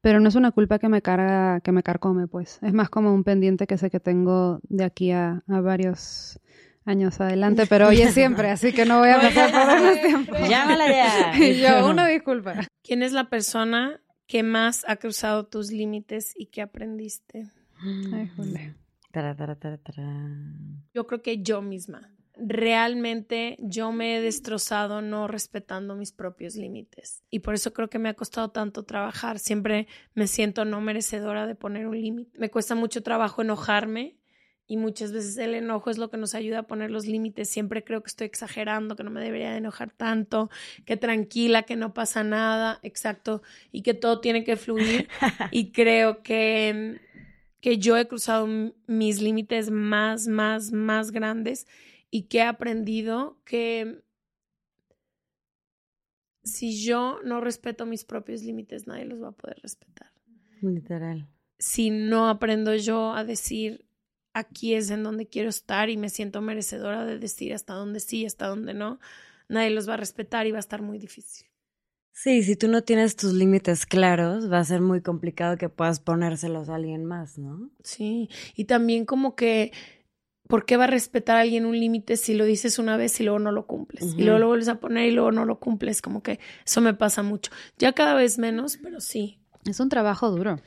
pero 0.00 0.20
no 0.20 0.28
es 0.28 0.34
una 0.34 0.50
culpa 0.52 0.78
que 0.78 0.88
me 0.88 1.02
carga, 1.02 1.60
que 1.60 1.72
me 1.72 1.82
carcome, 1.82 2.26
pues. 2.26 2.58
Es 2.62 2.72
más 2.72 2.88
como 2.88 3.12
un 3.12 3.24
pendiente 3.24 3.66
que 3.66 3.78
sé 3.78 3.90
que 3.90 4.00
tengo 4.00 4.60
de 4.64 4.84
aquí 4.84 5.12
a, 5.12 5.42
varios 5.46 6.38
años 6.84 7.20
adelante, 7.20 7.66
pero 7.66 7.88
hoy 7.88 8.00
es 8.00 8.14
siempre, 8.14 8.50
así 8.50 8.72
que 8.72 8.86
no 8.86 9.00
voy 9.00 9.10
a 9.10 9.20
pasar 9.20 9.50
por 9.50 9.66
más 9.66 10.00
tiempo. 10.00 10.34
Llámala 10.48 10.88
ya. 10.88 11.38
y 11.44 11.60
yo, 11.60 11.86
una 11.90 12.06
disculpa. 12.06 12.66
¿Quién 12.82 13.02
es 13.02 13.12
la 13.12 13.28
persona 13.28 14.00
que 14.26 14.42
más 14.42 14.84
ha 14.88 14.96
cruzado 14.96 15.46
tus 15.46 15.70
límites 15.70 16.32
y 16.36 16.46
que 16.46 16.62
aprendiste? 16.62 17.50
Ay. 18.12 18.30
Yo 20.94 21.06
creo 21.06 21.22
que 21.22 21.42
yo 21.42 21.62
misma 21.62 22.10
realmente 22.40 23.56
yo 23.60 23.92
me 23.92 24.16
he 24.16 24.20
destrozado 24.20 25.02
no 25.02 25.28
respetando 25.28 25.94
mis 25.94 26.12
propios 26.12 26.54
límites. 26.56 27.22
Y 27.30 27.40
por 27.40 27.54
eso 27.54 27.72
creo 27.72 27.90
que 27.90 27.98
me 27.98 28.08
ha 28.08 28.14
costado 28.14 28.50
tanto 28.50 28.84
trabajar. 28.84 29.38
Siempre 29.38 29.86
me 30.14 30.26
siento 30.26 30.64
no 30.64 30.80
merecedora 30.80 31.46
de 31.46 31.54
poner 31.54 31.86
un 31.86 32.00
límite. 32.00 32.38
Me 32.38 32.50
cuesta 32.50 32.74
mucho 32.74 33.02
trabajo 33.02 33.42
enojarme 33.42 34.16
y 34.66 34.76
muchas 34.76 35.12
veces 35.12 35.36
el 35.36 35.54
enojo 35.54 35.90
es 35.90 35.98
lo 35.98 36.10
que 36.10 36.16
nos 36.16 36.34
ayuda 36.34 36.60
a 36.60 36.66
poner 36.66 36.90
los 36.90 37.06
límites. 37.06 37.50
Siempre 37.50 37.84
creo 37.84 38.02
que 38.02 38.08
estoy 38.08 38.26
exagerando, 38.26 38.96
que 38.96 39.04
no 39.04 39.10
me 39.10 39.20
debería 39.20 39.50
de 39.50 39.58
enojar 39.58 39.90
tanto, 39.90 40.48
que 40.86 40.96
tranquila, 40.96 41.64
que 41.64 41.76
no 41.76 41.92
pasa 41.92 42.24
nada, 42.24 42.78
exacto, 42.82 43.42
y 43.72 43.82
que 43.82 43.94
todo 43.94 44.20
tiene 44.20 44.44
que 44.44 44.56
fluir. 44.56 45.08
y 45.50 45.72
creo 45.72 46.22
que, 46.22 47.00
que 47.60 47.78
yo 47.78 47.98
he 47.98 48.06
cruzado 48.06 48.48
mis 48.86 49.20
límites 49.20 49.70
más, 49.70 50.28
más, 50.28 50.72
más 50.72 51.10
grandes 51.10 51.66
y 52.10 52.24
que 52.24 52.38
he 52.38 52.42
aprendido 52.42 53.40
que 53.44 54.02
si 56.42 56.82
yo 56.82 57.20
no 57.24 57.40
respeto 57.40 57.86
mis 57.86 58.04
propios 58.04 58.42
límites, 58.42 58.86
nadie 58.86 59.04
los 59.04 59.22
va 59.22 59.28
a 59.28 59.32
poder 59.32 59.58
respetar. 59.62 60.10
Literal. 60.62 61.28
Si 61.58 61.90
no 61.90 62.28
aprendo 62.28 62.74
yo 62.74 63.12
a 63.12 63.24
decir 63.24 63.86
aquí 64.32 64.74
es 64.74 64.90
en 64.90 65.02
donde 65.02 65.28
quiero 65.28 65.48
estar 65.48 65.90
y 65.90 65.96
me 65.96 66.08
siento 66.08 66.40
merecedora 66.40 67.04
de 67.04 67.18
decir 67.18 67.52
hasta 67.52 67.74
dónde 67.74 68.00
sí, 68.00 68.24
hasta 68.24 68.46
dónde 68.46 68.74
no, 68.74 69.00
nadie 69.48 69.70
los 69.70 69.88
va 69.88 69.94
a 69.94 69.98
respetar 69.98 70.46
y 70.46 70.52
va 70.52 70.58
a 70.58 70.60
estar 70.60 70.82
muy 70.82 70.98
difícil. 70.98 71.46
Sí, 72.12 72.42
si 72.42 72.56
tú 72.56 72.68
no 72.68 72.82
tienes 72.82 73.16
tus 73.16 73.32
límites 73.32 73.86
claros, 73.86 74.50
va 74.50 74.58
a 74.58 74.64
ser 74.64 74.80
muy 74.80 75.00
complicado 75.00 75.56
que 75.56 75.68
puedas 75.68 76.00
ponérselos 76.00 76.68
a 76.68 76.74
alguien 76.74 77.04
más, 77.04 77.38
¿no? 77.38 77.70
Sí, 77.82 78.28
y 78.54 78.64
también 78.64 79.06
como 79.06 79.34
que 79.36 79.72
¿por 80.50 80.66
qué 80.66 80.76
va 80.76 80.84
a 80.84 80.88
respetar 80.88 81.36
a 81.36 81.40
alguien 81.40 81.64
un 81.64 81.78
límite 81.78 82.18
si 82.18 82.34
lo 82.34 82.44
dices 82.44 82.78
una 82.78 82.98
vez 82.98 83.18
y 83.20 83.24
luego 83.24 83.38
no 83.38 83.52
lo 83.52 83.66
cumples? 83.66 84.14
Y 84.18 84.24
luego 84.24 84.38
lo 84.38 84.48
vuelves 84.48 84.68
a 84.68 84.80
poner 84.80 85.08
y 85.08 85.12
luego 85.12 85.32
no 85.32 85.46
lo 85.46 85.58
cumples. 85.58 86.02
Como 86.02 86.22
que 86.22 86.40
eso 86.66 86.82
me 86.82 86.92
pasa 86.92 87.22
mucho. 87.22 87.50
Ya 87.78 87.92
cada 87.92 88.14
vez 88.14 88.38
menos, 88.38 88.78
pero 88.82 89.00
sí. 89.00 89.40
Es 89.64 89.80
un 89.80 89.88
trabajo 89.88 90.30
duro. 90.30 90.60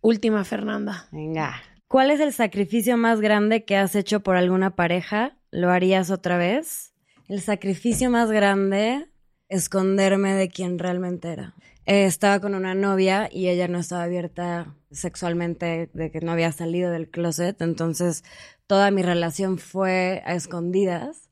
Última, 0.00 0.44
Fernanda. 0.44 1.08
Venga. 1.10 1.54
¿Cuál 1.88 2.10
es 2.10 2.20
el 2.20 2.32
sacrificio 2.32 2.96
más 2.96 3.20
grande 3.20 3.64
que 3.64 3.76
has 3.76 3.96
hecho 3.96 4.20
por 4.20 4.36
alguna 4.36 4.76
pareja? 4.76 5.36
¿Lo 5.50 5.70
harías 5.70 6.10
otra 6.10 6.36
vez? 6.36 6.92
El 7.28 7.40
sacrificio 7.40 8.10
más 8.10 8.30
grande, 8.30 9.08
esconderme 9.48 10.34
de 10.34 10.48
quien 10.48 10.78
realmente 10.78 11.28
era. 11.32 11.54
Eh, 11.86 12.06
estaba 12.06 12.40
con 12.40 12.54
una 12.54 12.74
novia 12.74 13.28
y 13.30 13.48
ella 13.48 13.68
no 13.68 13.78
estaba 13.78 14.04
abierta 14.04 14.74
sexualmente, 14.90 15.90
de 15.92 16.10
que 16.10 16.20
no 16.20 16.32
había 16.32 16.50
salido 16.52 16.90
del 16.90 17.10
closet, 17.10 17.60
entonces 17.60 18.24
toda 18.66 18.90
mi 18.90 19.02
relación 19.02 19.58
fue 19.58 20.22
a 20.24 20.34
escondidas. 20.34 21.28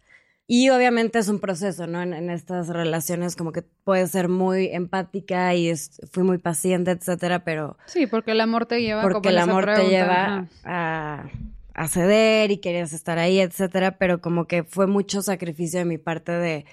Y 0.47 0.69
obviamente 0.69 1.19
es 1.19 1.29
un 1.29 1.39
proceso, 1.41 1.87
¿no? 1.87 2.03
En, 2.03 2.29
estas 2.29 2.69
relaciones 2.69 3.37
como 3.37 3.53
que 3.53 3.63
puedes 3.63 4.11
ser 4.11 4.29
muy 4.29 4.67
empática 4.67 5.55
y 5.55 5.73
fui 6.11 6.25
muy 6.25 6.37
paciente, 6.37 6.91
etcétera, 6.91 7.45
pero... 7.45 7.79
Sí, 7.87 8.07
porque 8.07 8.33
el 8.33 8.41
amor 8.41 8.67
te 8.67 8.83
lleva 8.83 9.01
Porque 9.01 9.31
el 9.31 9.39
amor 9.39 9.65
te 9.65 9.89
lleva 9.89 10.49
a, 10.65 11.31
a, 11.73 11.89
ceder 11.89 12.51
y 12.51 12.59
querías 12.59 12.93
estar 12.93 13.19
ahí, 13.19 13.41
etcétera, 13.41 13.97
pero 13.97 14.21
como 14.21 14.47
que 14.47 14.65
fue 14.65 14.87
mucho 14.87 15.23
sacrificio 15.23 15.79
de 15.79 15.87
mi 15.87 15.97
parte 15.97 16.33
de 16.33 16.67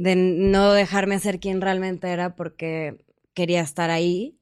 de 0.00 0.16
no 0.16 0.72
dejarme 0.72 1.18
ser 1.18 1.40
quien 1.40 1.60
realmente 1.60 2.08
era 2.08 2.34
porque 2.34 3.04
quería 3.34 3.60
estar 3.60 3.90
ahí, 3.90 4.38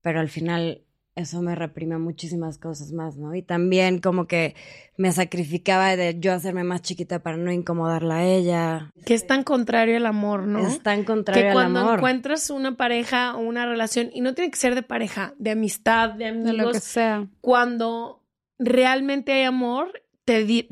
pero 0.00 0.18
al 0.18 0.30
final 0.30 0.82
eso 1.14 1.42
me 1.42 1.54
reprime 1.54 1.98
muchísimas 1.98 2.56
cosas 2.56 2.90
más, 2.92 3.18
¿no? 3.18 3.34
Y 3.34 3.42
también 3.42 3.98
como 3.98 4.26
que 4.26 4.54
me 4.96 5.12
sacrificaba 5.12 5.94
de 5.94 6.18
yo 6.18 6.32
hacerme 6.32 6.64
más 6.64 6.80
chiquita 6.80 7.18
para 7.22 7.36
no 7.36 7.52
incomodarla 7.52 8.16
a 8.16 8.24
ella. 8.24 8.90
Que 9.04 9.12
es 9.12 9.26
tan 9.26 9.44
contrario 9.44 9.98
al 9.98 10.06
amor, 10.06 10.46
¿no? 10.46 10.66
Es 10.66 10.82
tan 10.82 11.04
contrario 11.04 11.42
que 11.42 11.48
al 11.48 11.52
cuando 11.54 11.80
amor. 11.80 11.98
encuentras 11.98 12.48
una 12.48 12.78
pareja 12.78 13.36
o 13.36 13.40
una 13.40 13.66
relación, 13.66 14.08
y 14.14 14.22
no 14.22 14.32
tiene 14.32 14.50
que 14.50 14.56
ser 14.58 14.74
de 14.74 14.82
pareja, 14.82 15.34
de 15.36 15.50
amistad, 15.50 16.12
de 16.14 16.24
De 16.24 16.30
amigos, 16.30 16.56
lo 16.56 16.72
que 16.72 16.80
sea. 16.80 17.28
cuando 17.42 18.24
realmente 18.58 19.32
hay 19.32 19.42
amor, 19.42 20.02
te, 20.24 20.66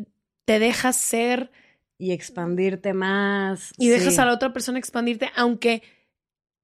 te 0.47 0.59
dejas 0.59 0.97
ser 0.97 1.51
Y 1.99 2.13
expandirte 2.13 2.95
más. 2.95 3.73
y 3.77 3.89
dejas 3.89 4.19
a 4.19 4.25
la 4.25 4.33
otra 4.33 4.53
persona 4.53 4.79
expandirte, 4.79 5.31
aunque 5.35 5.83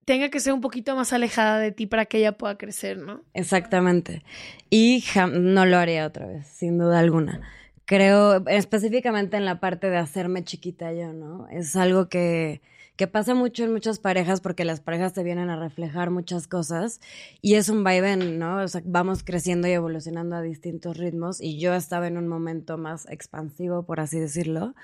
tenga 0.05 0.29
que 0.29 0.41
ser 0.41 0.53
un 0.53 0.61
poquito 0.61 0.95
más 0.97 1.13
alejada 1.13 1.59
de 1.59 1.73
ti 1.73 1.87
para 1.87 2.07
que 2.07 2.19
ella 2.19 2.33
pueda 2.33 2.57
crecer, 2.57 2.99
¿no? 2.99 3.23
Exactamente. 3.33 4.23
Y 4.71 5.05
no 5.33 5.67
lo 5.67 5.79
haría 5.79 6.07
otra 6.07 6.27
vez, 6.27 6.47
sin 6.47 6.79
duda 6.79 6.99
alguna. 6.99 7.41
Creo, 7.87 8.47
específicamente 8.49 9.37
en 9.37 9.45
la 9.45 9.61
parte 9.61 9.91
de 9.91 9.99
hacerme 9.99 10.45
chiquita 10.45 10.93
yo, 10.93 11.13
¿no? 11.13 11.49
Es 11.49 11.77
algo 11.77 12.09
que, 12.09 12.63
que 12.97 13.07
pasa 13.07 13.35
mucho 13.35 13.65
en 13.65 13.73
muchas 13.73 13.99
parejas 13.99 14.41
porque 14.41 14.65
las 14.65 14.81
parejas 14.81 15.13
te 15.13 15.23
vienen 15.23 15.51
a 15.51 15.57
reflejar 15.57 16.11
muchas 16.11 16.47
cosas 16.49 17.01
y 17.43 17.55
es 17.55 17.69
un 17.69 17.85
vaivén, 17.85 18.39
¿no? 18.39 18.63
O 18.63 18.69
sea, 18.69 18.83
vamos 18.87 19.23
creciendo 19.23 19.69
y 19.69 19.73
evolucionando 19.73 20.37
a 20.37 20.43
distintos 20.43 20.97
ritmos 20.97 21.41
y 21.43 21.59
yo 21.59 21.75
estaba 21.75 22.07
en 22.07 22.17
un 22.17 22.27
momento 22.27 22.79
más 22.79 23.07
expansivo, 23.11 23.85
por 23.85 24.01
así 24.01 24.19
decirlo, 24.19 24.75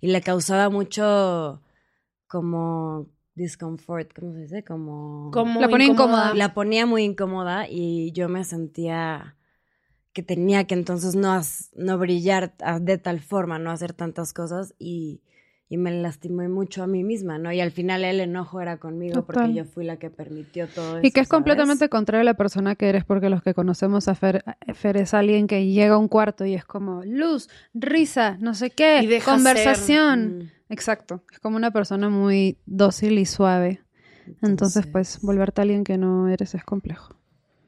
y 0.00 0.08
le 0.08 0.20
causaba 0.20 0.70
mucho 0.70 1.62
como 2.26 3.06
discomfort, 3.34 4.12
¿cómo 4.14 4.32
se 4.32 4.40
dice? 4.40 4.64
Como... 4.64 5.30
Como 5.32 5.60
La 5.60 5.68
pone 5.68 5.86
incómoda. 5.86 6.34
La 6.34 6.54
ponía 6.54 6.86
muy 6.86 7.04
incómoda 7.04 7.66
y 7.68 8.12
yo 8.12 8.28
me 8.28 8.44
sentía 8.44 9.36
que 10.12 10.22
tenía 10.22 10.64
que 10.66 10.74
entonces 10.74 11.14
no, 11.14 11.40
no 11.74 11.98
brillar 11.98 12.54
a- 12.60 12.80
de 12.80 12.98
tal 12.98 13.20
forma, 13.20 13.58
no 13.58 13.70
hacer 13.70 13.92
tantas 13.92 14.32
cosas 14.32 14.74
y, 14.78 15.22
y 15.72 15.76
me 15.76 15.92
lastimé 15.92 16.48
mucho 16.48 16.82
a 16.82 16.88
mí 16.88 17.04
misma, 17.04 17.38
¿no? 17.38 17.52
Y 17.52 17.60
al 17.60 17.70
final 17.70 18.04
el 18.04 18.18
enojo 18.18 18.60
era 18.60 18.78
conmigo 18.78 19.22
Total. 19.22 19.34
porque 19.34 19.54
yo 19.54 19.64
fui 19.64 19.84
la 19.84 19.98
que 19.98 20.10
permitió 20.10 20.66
todo 20.66 20.98
eso. 20.98 21.06
Y 21.06 21.12
que 21.12 21.20
es 21.20 21.28
¿sabes? 21.28 21.38
completamente 21.38 21.88
contrario 21.88 22.22
a 22.22 22.24
la 22.24 22.34
persona 22.34 22.74
que 22.74 22.88
eres, 22.88 23.04
porque 23.04 23.30
los 23.30 23.40
que 23.40 23.54
conocemos 23.54 24.08
a 24.08 24.16
Fer, 24.16 24.42
Fer 24.74 24.96
es 24.96 25.14
alguien 25.14 25.46
que 25.46 25.68
llega 25.68 25.94
a 25.94 25.98
un 25.98 26.08
cuarto 26.08 26.44
y 26.44 26.54
es 26.54 26.64
como 26.64 27.04
luz, 27.04 27.48
risa, 27.72 28.36
no 28.40 28.54
sé 28.54 28.70
qué, 28.70 29.00
Y 29.04 29.06
deja 29.06 29.32
conversación. 29.32 30.38
Mm, 30.38 30.50
Exacto, 30.70 31.22
es 31.30 31.38
como 31.38 31.56
una 31.56 31.70
persona 31.70 32.08
muy 32.08 32.58
dócil 32.66 33.18
y 33.18 33.24
suave. 33.24 33.80
Entonces, 34.42 34.88
pues, 34.88 35.20
volverte 35.22 35.60
a 35.60 35.62
alguien 35.62 35.84
que 35.84 35.98
no 35.98 36.28
eres 36.28 36.54
es 36.56 36.64
complejo. 36.64 37.14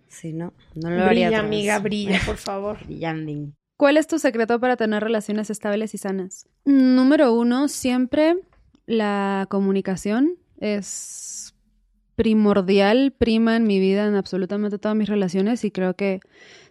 Sí, 0.08 0.32
no, 0.32 0.52
no 0.74 0.90
lo 0.90 1.04
haría 1.04 1.28
Brilla, 1.28 1.40
amiga, 1.40 1.78
brilla, 1.78 2.18
por 2.26 2.36
favor. 2.36 2.78
Brillanding. 2.84 3.54
¿Cuál 3.82 3.96
es 3.96 4.06
tu 4.06 4.20
secreto 4.20 4.60
para 4.60 4.76
tener 4.76 5.02
relaciones 5.02 5.50
estables 5.50 5.92
y 5.92 5.98
sanas? 5.98 6.46
Número 6.64 7.34
uno, 7.34 7.66
siempre 7.66 8.36
la 8.86 9.48
comunicación 9.50 10.36
es 10.60 11.56
primordial, 12.14 13.10
prima 13.10 13.56
en 13.56 13.64
mi 13.64 13.80
vida, 13.80 14.06
en 14.06 14.14
absolutamente 14.14 14.78
todas 14.78 14.96
mis 14.96 15.08
relaciones 15.08 15.64
y 15.64 15.72
creo 15.72 15.94
que 15.94 16.20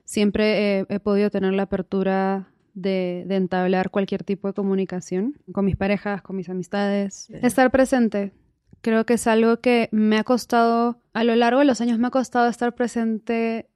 siempre 0.06 0.80
he, 0.80 0.86
he 0.88 1.00
podido 1.02 1.30
tener 1.30 1.52
la 1.52 1.64
apertura 1.64 2.48
de, 2.76 3.26
de 3.28 3.36
entablar 3.36 3.90
cualquier 3.90 4.24
tipo 4.24 4.48
de 4.48 4.54
comunicación 4.54 5.38
con 5.52 5.66
mis 5.66 5.76
parejas, 5.76 6.22
con 6.22 6.38
mis 6.38 6.48
amistades. 6.48 7.30
Estar 7.30 7.72
presente. 7.72 8.32
Creo 8.80 9.06
que 9.06 9.16
es 9.16 9.28
algo 9.28 9.60
que 9.60 9.90
me 9.92 10.18
ha 10.18 10.24
costado, 10.24 11.02
a 11.12 11.26
lo 11.26 11.36
largo 11.36 11.60
de 11.60 11.66
los 11.66 11.82
años 11.82 12.00
me 12.00 12.08
ha 12.08 12.12
costado 12.12 12.48
estar 12.48 12.74
presente 12.74 13.68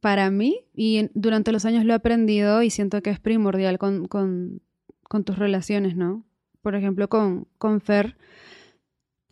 para 0.00 0.30
mí 0.30 0.64
y 0.74 1.08
durante 1.14 1.52
los 1.52 1.64
años 1.64 1.84
lo 1.84 1.92
he 1.92 1.96
aprendido 1.96 2.62
y 2.62 2.70
siento 2.70 3.02
que 3.02 3.10
es 3.10 3.20
primordial 3.20 3.78
con, 3.78 4.06
con, 4.08 4.62
con 5.02 5.24
tus 5.24 5.38
relaciones, 5.38 5.96
¿no? 5.96 6.24
Por 6.62 6.74
ejemplo, 6.74 7.08
con, 7.08 7.46
con 7.58 7.80
Fer, 7.80 8.16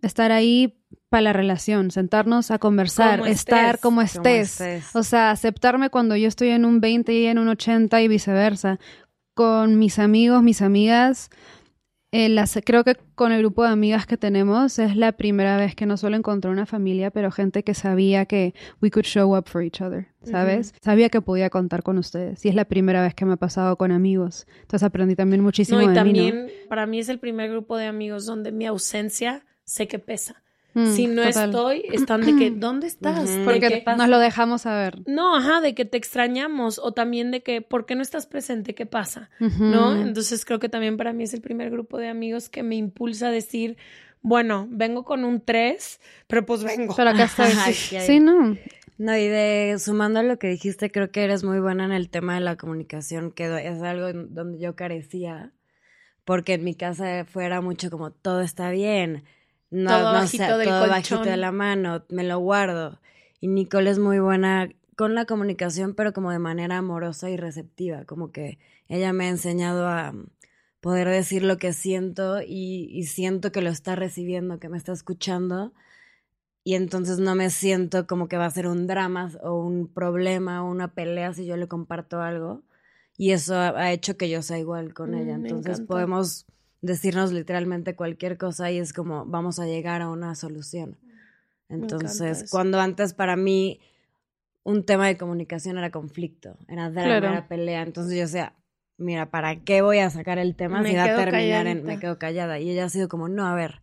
estar 0.03 0.33
ahí 0.33 0.75
para 1.09 1.23
la 1.23 1.33
relación, 1.33 1.91
sentarnos 1.91 2.51
a 2.51 2.59
conversar, 2.59 3.21
Como 3.21 3.31
estar 3.31 3.75
estés, 3.75 3.81
como 3.83 3.97
Como 3.97 4.03
estés. 4.03 4.61
estés. 4.61 4.97
O 4.97 5.03
sea, 5.03 5.31
aceptarme 5.31 5.91
cuando 5.91 6.17
yo 6.17 6.29
estoy 6.29 6.49
en 6.49 6.65
un 6.65 6.81
20 6.81 7.13
y 7.13 7.27
en 7.27 7.39
un 7.39 7.49
80 7.49 8.01
y 8.03 8.09
viceversa. 8.09 8.79
Con 9.35 9.79
mis 9.79 9.99
amigos, 9.99 10.43
mis 10.43 10.63
amigas, 10.63 11.31
eh, 12.11 12.29
las- 12.31 12.59
creo 12.65 12.85
que 12.85 12.97
con 13.15 13.33
el 13.33 13.41
grupo 13.41 13.65
de 13.65 13.71
amigas 13.71 14.07
que 14.07 14.17
tenemos 14.17 14.79
es 14.79 14.97
la 14.97 15.13
primera 15.13 15.57
vez 15.59 15.75
que 15.75 15.85
no 15.87 15.97
solo 15.97 16.17
encontré 16.17 16.51
una 16.51 16.65
familia, 16.67 17.11
pero 17.11 17.31
gente 17.31 17.63
que 17.65 17.75
sabía 17.75 18.25
que 18.25 18.55
we 18.81 18.91
could 18.91 19.05
show 19.05 19.37
up 19.37 19.45
for 19.47 19.63
each 19.63 19.81
other, 19.83 20.07
¿sabes? 20.23 20.75
Sabía 20.81 21.11
que 21.11 21.21
podía 21.21 21.51
contar 21.51 21.83
con 21.83 21.99
ustedes. 21.99 22.45
Y 22.45 22.49
es 22.49 22.55
la 22.55 22.65
primera 22.65 23.03
vez 23.03 23.15
que 23.15 23.25
me 23.27 23.35
ha 23.35 23.37
pasado 23.37 23.77
con 23.77 23.93
amigos. 23.93 24.47
Entonces 24.63 24.85
aprendí 24.85 25.17
también 25.17 25.43
muchísimo 25.43 25.81
No, 25.81 25.85
y 25.91 25.95
de 25.95 26.05
mí, 26.05 26.13
¿no? 26.13 26.25
también 26.29 26.51
para 26.69 26.87
mí 26.87 26.99
es 26.99 27.09
el 27.11 27.19
primer 27.19 27.51
grupo 27.51 27.77
de 27.77 27.87
amigos 27.87 28.25
donde 28.25 28.53
mi 28.53 28.65
ausencia 28.67 29.45
sé 29.65 29.87
que 29.87 29.99
pesa. 29.99 30.43
Mm, 30.75 30.87
si 30.95 31.07
no 31.07 31.23
total. 31.25 31.49
estoy, 31.51 31.83
están 31.93 32.21
de 32.21 32.37
que, 32.37 32.51
¿dónde 32.51 32.87
estás? 32.87 33.29
Porque 33.45 33.83
que- 33.85 33.85
nos 33.97 34.09
lo 34.09 34.19
dejamos 34.19 34.63
saber. 34.63 34.99
no, 35.07 35.35
ajá, 35.37 35.61
de 35.61 35.75
que 35.75 35.85
te 35.85 35.97
extrañamos 35.97 36.79
o 36.79 36.93
también 36.93 37.31
de 37.31 37.43
que, 37.43 37.63
¿por 37.63 37.87
qué 37.87 37.95
no 37.95 38.03
estás 38.03 38.27
presente? 38.27 38.75
¿Qué 38.75 38.85
pasa? 38.87 39.31
¿No? 39.41 39.95
Entonces 39.97 40.45
creo 40.45 40.59
que 40.59 40.69
también 40.69 40.97
para 40.97 41.13
mí 41.13 41.25
es 41.25 41.33
el 41.35 41.41
primer 41.41 41.71
grupo 41.71 41.97
de 41.99 42.09
amigos 42.09 42.49
que 42.51 42.63
me 42.63 42.77
impulsa 42.77 43.29
a 43.29 43.31
decir, 43.31 43.77
bueno, 44.21 44.67
vengo 44.71 45.05
con 45.05 45.25
un 45.25 45.41
3, 45.41 46.01
pero 46.27 46.45
pues 46.45 46.63
vengo. 46.65 46.95
Pero 46.97 47.11
acá 47.11 47.25
estoy. 47.25 47.47
Ay, 47.57 47.75
sí, 47.75 48.21
no. 48.21 48.57
No, 48.99 49.17
y 49.17 49.27
de 49.29 49.77
sumando 49.79 50.19
a 50.21 50.23
lo 50.25 50.39
que 50.41 50.49
dijiste, 50.49 50.91
creo 50.91 51.11
que 51.13 51.23
eres 51.25 51.45
muy 51.45 51.61
buena 51.61 51.85
en 51.85 51.93
el 51.93 52.11
tema 52.11 52.35
de 52.35 52.41
la 52.41 52.57
comunicación, 52.57 53.31
que 53.31 53.45
es 53.67 53.81
algo 53.83 54.09
en 54.09 54.35
donde 54.35 54.59
yo 54.59 54.75
carecía, 54.75 55.53
porque 56.25 56.55
en 56.55 56.65
mi 56.65 56.75
casa 56.75 57.25
fuera 57.25 57.61
mucho 57.61 57.91
como 57.91 58.11
todo 58.11 58.41
está 58.43 58.71
bien, 58.71 59.23
no, 59.71 59.91
Todo 59.91 60.13
no 60.13 60.13
bajito 60.13 60.45
sé, 60.45 60.59
del 60.59 60.69
todo 60.69 60.81
colchón. 60.89 60.91
bajito 60.91 61.23
de 61.23 61.37
la 61.37 61.53
mano, 61.53 62.05
me 62.09 62.25
lo 62.25 62.39
guardo. 62.39 63.01
Y 63.41 63.49
Nicole 63.49 63.91
es 63.91 63.99
muy 63.99 64.19
buena 64.19 64.69
con 64.97 65.15
la 65.15 65.27
comunicación, 65.27 65.95
pero 65.95 66.13
como 66.13 66.31
de 66.31 66.39
manera 66.39 66.79
amorosa 66.79 67.31
y 67.31 67.37
receptiva, 67.37 68.05
como 68.05 68.33
que 68.33 68.59
ella 68.89 69.13
me 69.13 69.27
ha 69.27 69.29
enseñado 69.29 69.87
a 69.87 70.13
poder 70.81 71.09
decir 71.09 71.45
lo 71.45 71.59
que 71.59 71.73
siento 71.73 72.41
y, 72.43 72.89
y 72.93 73.05
siento 73.05 73.53
que 73.53 73.63
lo 73.63 73.71
está 73.71 73.95
recibiendo, 73.97 74.59
que 74.59 74.69
me 74.69 74.79
está 74.79 74.93
escuchando 74.93 75.73
y 76.69 76.75
entonces 76.75 77.19
no 77.19 77.35
me 77.35 77.49
siento 77.49 78.07
como 78.07 78.29
que 78.29 78.37
va 78.37 78.45
a 78.45 78.51
ser 78.51 78.67
un 78.67 78.87
drama 78.87 79.31
o 79.43 79.55
un 79.59 79.89
problema 79.89 80.63
o 80.63 80.71
una 80.71 80.93
pelea 80.93 81.33
si 81.33 81.47
yo 81.47 81.57
le 81.57 81.67
comparto 81.67 82.21
algo. 82.21 82.63
Y 83.17 83.31
eso 83.33 83.57
ha, 83.57 83.91
hecho 83.91 84.19
que 84.19 84.29
yo 84.29 84.43
sea 84.43 84.59
igual 84.59 84.93
con 84.93 85.13
Mm, 85.13 85.15
ella. 85.15 85.35
Entonces 85.37 85.81
podemos 85.81 86.45
decirnos 86.81 87.33
literalmente 87.33 87.97
cualquier 87.97 88.39
cosa 88.39 88.71
y 88.71 88.79
es 88.79 88.93
como 88.93 89.27
vamos 89.27 89.59
a 89.59 89.67
llegar 89.67 90.03
a 90.03 90.09
una 90.11 90.35
solución. 90.35 90.99
encanta 91.69 91.97
Entonces, 91.97 92.51
cuando 92.51 92.81
antes 92.81 93.15
para 93.15 93.37
mí 93.37 93.81
un 94.63 94.85
tema 94.85 95.07
de 95.07 95.17
comunicación 95.17 95.79
era 95.79 95.91
conflicto, 95.91 96.57
era 96.69 96.91
drama, 96.91 97.07
Claro. 97.07 97.29
era 97.29 97.49
pelea. 97.49 97.83
Entonces 97.83 98.15
yo 98.15 98.21
decía, 98.21 98.55
mira, 98.97 99.31
¿para 99.31 99.61
qué 99.65 99.83
voy 99.83 99.99
a 99.99 100.11
sacar 100.11 100.39
el 100.39 100.55
tema 100.57 100.83
Me 100.83 100.91
si 100.91 100.97
va 100.97 101.05
a 101.05 101.17
terminar 101.17 101.67
en 101.67 101.85
me 101.85 101.99
quedo 101.99 102.19
callada? 102.19 102.59
Y 102.59 102.71
ella 102.71 102.85
ha 102.85 102.89
sido 102.89 103.09
como, 103.09 103.29
no, 103.29 103.47
a 103.47 103.55
ver, 103.55 103.81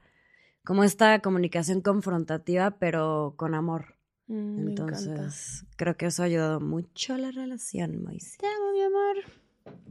como 0.63 0.83
esta 0.83 1.19
comunicación 1.19 1.81
confrontativa, 1.81 2.71
pero 2.79 3.33
con 3.37 3.55
amor. 3.55 3.95
Mm. 4.27 4.69
Entonces, 4.69 5.65
creo 5.75 5.95
que 5.97 6.07
eso 6.07 6.23
ha 6.23 6.25
ayudado 6.25 6.59
mucho 6.59 7.13
a 7.13 7.17
la 7.17 7.31
relación, 7.31 8.03
Moisés. 8.03 8.37
Te 8.37 8.47
amo, 8.47 8.71
mi 8.73 8.81
amor. 8.81 9.15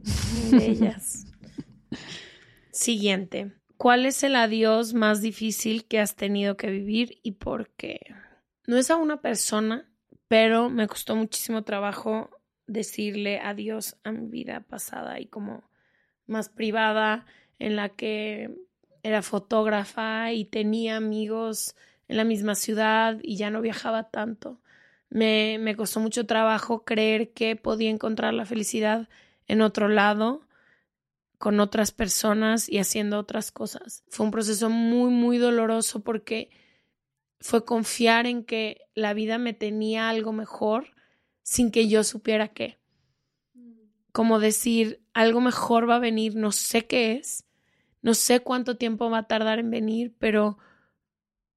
Bellas. 0.51 1.25
Siguiente. 2.75 3.53
¿Cuál 3.77 4.05
es 4.05 4.21
el 4.21 4.35
adiós 4.35 4.93
más 4.93 5.21
difícil 5.21 5.85
que 5.85 6.01
has 6.01 6.17
tenido 6.17 6.57
que 6.57 6.69
vivir 6.69 7.19
y 7.23 7.31
por 7.31 7.69
qué? 7.69 8.01
No 8.67 8.75
es 8.75 8.91
a 8.91 8.97
una 8.97 9.21
persona, 9.21 9.89
pero 10.27 10.69
me 10.69 10.85
costó 10.85 11.15
muchísimo 11.15 11.63
trabajo 11.63 12.29
decirle 12.67 13.39
adiós 13.39 13.95
a 14.03 14.11
mi 14.11 14.27
vida 14.27 14.59
pasada 14.59 15.21
y 15.21 15.27
como 15.27 15.69
más 16.27 16.49
privada, 16.49 17.25
en 17.59 17.77
la 17.77 17.87
que 17.87 18.53
era 19.03 19.21
fotógrafa 19.21 20.33
y 20.33 20.43
tenía 20.43 20.97
amigos 20.97 21.77
en 22.09 22.17
la 22.17 22.25
misma 22.25 22.55
ciudad 22.55 23.19
y 23.23 23.37
ya 23.37 23.51
no 23.51 23.61
viajaba 23.61 24.09
tanto. 24.09 24.59
Me, 25.09 25.59
me 25.61 25.77
costó 25.77 26.01
mucho 26.01 26.25
trabajo 26.25 26.83
creer 26.83 27.31
que 27.31 27.55
podía 27.55 27.89
encontrar 27.89 28.33
la 28.33 28.45
felicidad 28.45 29.07
en 29.47 29.61
otro 29.61 29.87
lado, 29.87 30.44
con 31.45 31.59
otras 31.59 31.91
personas 31.91 32.67
y 32.67 32.79
haciendo 32.79 33.19
otras 33.19 33.51
cosas. 33.51 34.03
Fue 34.09 34.25
un 34.25 34.31
proceso 34.31 34.71
muy, 34.71 35.11
muy 35.11 35.37
doloroso 35.37 35.99
porque 35.99 36.49
fue 37.39 37.63
confiar 37.63 38.25
en 38.25 38.43
que 38.43 38.81
la 38.95 39.13
vida 39.13 39.37
me 39.37 39.53
tenía 39.53 40.09
algo 40.09 40.33
mejor 40.33 40.95
sin 41.43 41.69
que 41.69 41.87
yo 41.87 42.03
supiera 42.03 42.47
qué. 42.47 42.79
Como 44.11 44.39
decir, 44.39 45.03
algo 45.13 45.39
mejor 45.39 45.87
va 45.87 45.97
a 45.97 45.99
venir, 45.99 46.35
no 46.35 46.51
sé 46.51 46.87
qué 46.87 47.11
es, 47.11 47.45
no 48.01 48.15
sé 48.15 48.39
cuánto 48.39 48.75
tiempo 48.77 49.11
va 49.11 49.19
a 49.19 49.27
tardar 49.27 49.59
en 49.59 49.69
venir, 49.69 50.15
pero 50.17 50.57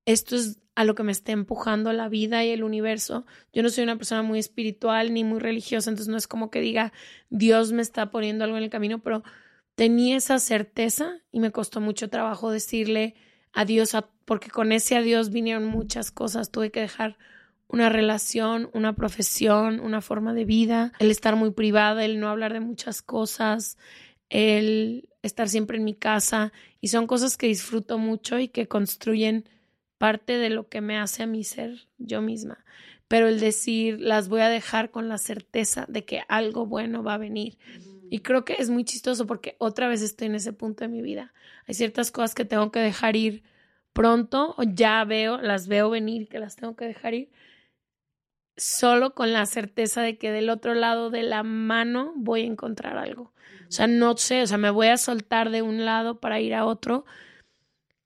esto 0.05 0.37
es 0.37 0.61
a 0.75 0.85
lo 0.85 0.95
que 0.97 1.03
me 1.03 1.13
está 1.13 1.33
empujando 1.33 1.95
la 1.95 2.11
vida 2.11 2.45
y 2.45 2.51
el 2.51 2.63
universo. 2.63 3.25
Yo 3.55 3.63
no 3.63 3.71
soy 3.71 3.85
una 3.85 3.97
persona 3.97 4.21
muy 4.21 4.39
espiritual 4.39 5.15
ni 5.15 5.25
muy 5.25 5.39
religiosa, 5.41 5.89
entonces 5.89 6.11
no 6.11 6.19
es 6.19 6.29
como 6.29 6.51
que 6.51 6.61
diga 6.61 6.93
Dios 7.31 7.73
me 7.73 7.81
está 7.81 8.11
poniendo 8.11 8.45
algo 8.45 8.59
en 8.59 8.65
el 8.65 8.71
camino, 8.71 8.99
pero 8.99 9.23
tenía 9.79 10.17
esa 10.17 10.41
certeza 10.41 11.21
y 11.31 11.39
me 11.39 11.53
costó 11.53 11.81
mucho 11.81 12.11
trabajo 12.11 12.51
decirle 12.51 13.15
adiós, 13.53 13.97
porque 14.25 14.51
con 14.51 14.73
ese 14.73 14.97
adiós 14.97 15.31
vinieron 15.31 15.67
muchas 15.67 16.11
cosas. 16.11 16.51
Tuve 16.51 16.73
que 16.73 16.81
dejar 16.81 17.17
una 17.69 17.89
relación, 17.89 18.71
una 18.75 18.97
profesión, 18.97 19.79
una 19.79 20.01
forma 20.01 20.35
de 20.35 20.45
vida, 20.45 20.93
el 20.99 21.13
estar 21.13 21.37
muy 21.37 21.53
privada, 21.53 22.05
el 22.05 22.19
no 22.19 22.29
hablar 22.29 22.55
de 22.55 22.59
muchas 22.59 23.03
cosas, 23.03 23.79
el 24.31 25.11
estar 25.23 25.49
siempre 25.49 25.77
en 25.77 25.85
mi 25.85 25.95
casa 25.95 26.53
y 26.81 26.89
son 26.89 27.07
cosas 27.07 27.37
que 27.37 27.47
disfruto 27.47 27.99
mucho 27.99 28.41
y 28.41 28.49
que 28.49 28.67
construyen 28.67 29.49
parte 29.97 30.39
de 30.39 30.51
lo 30.51 30.69
que 30.69 30.81
me 30.81 30.99
hace 30.99 31.23
a 31.23 31.27
mí 31.29 31.45
ser 31.45 31.87
yo 31.99 32.21
misma. 32.21 32.65
Pero 33.09 33.27
el 33.29 33.41
decir, 33.41 34.01
las 34.01 34.29
voy 34.29 34.43
a 34.43 34.49
dejar 34.49 34.91
con 34.91 35.09
la 35.09 35.19
certeza 35.19 35.87
de 35.89 36.05
que 36.05 36.23
algo 36.29 36.67
bueno 36.67 37.03
va 37.03 37.15
a 37.15 37.19
venir. 37.19 37.59
Y 38.11 38.21
creo 38.21 38.45
que 38.45 38.57
es 38.59 38.71
muy 38.71 38.85
chistoso 38.85 39.27
porque 39.27 39.57
otra 39.59 39.89
vez 39.89 40.03
estoy 40.03 40.29
en 40.29 40.35
ese 40.35 40.53
punto 40.53 40.85
de 40.85 40.89
mi 40.89 41.03
vida. 41.03 41.33
Hay 41.67 41.75
ciertas 41.75 42.11
cosas 42.11 42.35
que 42.35 42.45
tengo 42.45 42.71
que 42.71 42.81
dejar 42.81 43.17
ir 43.17 43.43
pronto 43.93 44.55
o 44.57 44.63
ya 44.63 45.05
veo, 45.05 45.39
las 45.39 45.69
veo 45.69 45.91
venir 45.91 46.29
que 46.29 46.39
las 46.39 46.57
tengo 46.57 46.77
que 46.77 46.85
dejar 46.85 47.15
ir 47.15 47.31
solo 48.59 49.15
con 49.15 49.33
la 49.33 49.47
certeza 49.47 50.03
de 50.03 50.19
que 50.19 50.33
del 50.33 50.51
otro 50.51 50.75
lado 50.75 51.11
de 51.11 51.23
la 51.23 51.43
mano 51.43 52.13
voy 52.17 52.43
a 52.43 52.47
encontrar 52.47 52.99
algo. 52.99 53.33
O 53.69 53.71
sea, 53.71 53.87
no 53.87 54.17
sé, 54.17 54.43
o 54.43 54.47
sea, 54.47 54.59
me 54.59 54.71
voy 54.71 54.89
a 54.89 54.97
soltar 54.97 55.51
de 55.51 55.63
un 55.63 55.85
lado 55.85 56.21
para 56.21 56.41
ir 56.41 56.55
a 56.55 56.67
otro. 56.67 57.05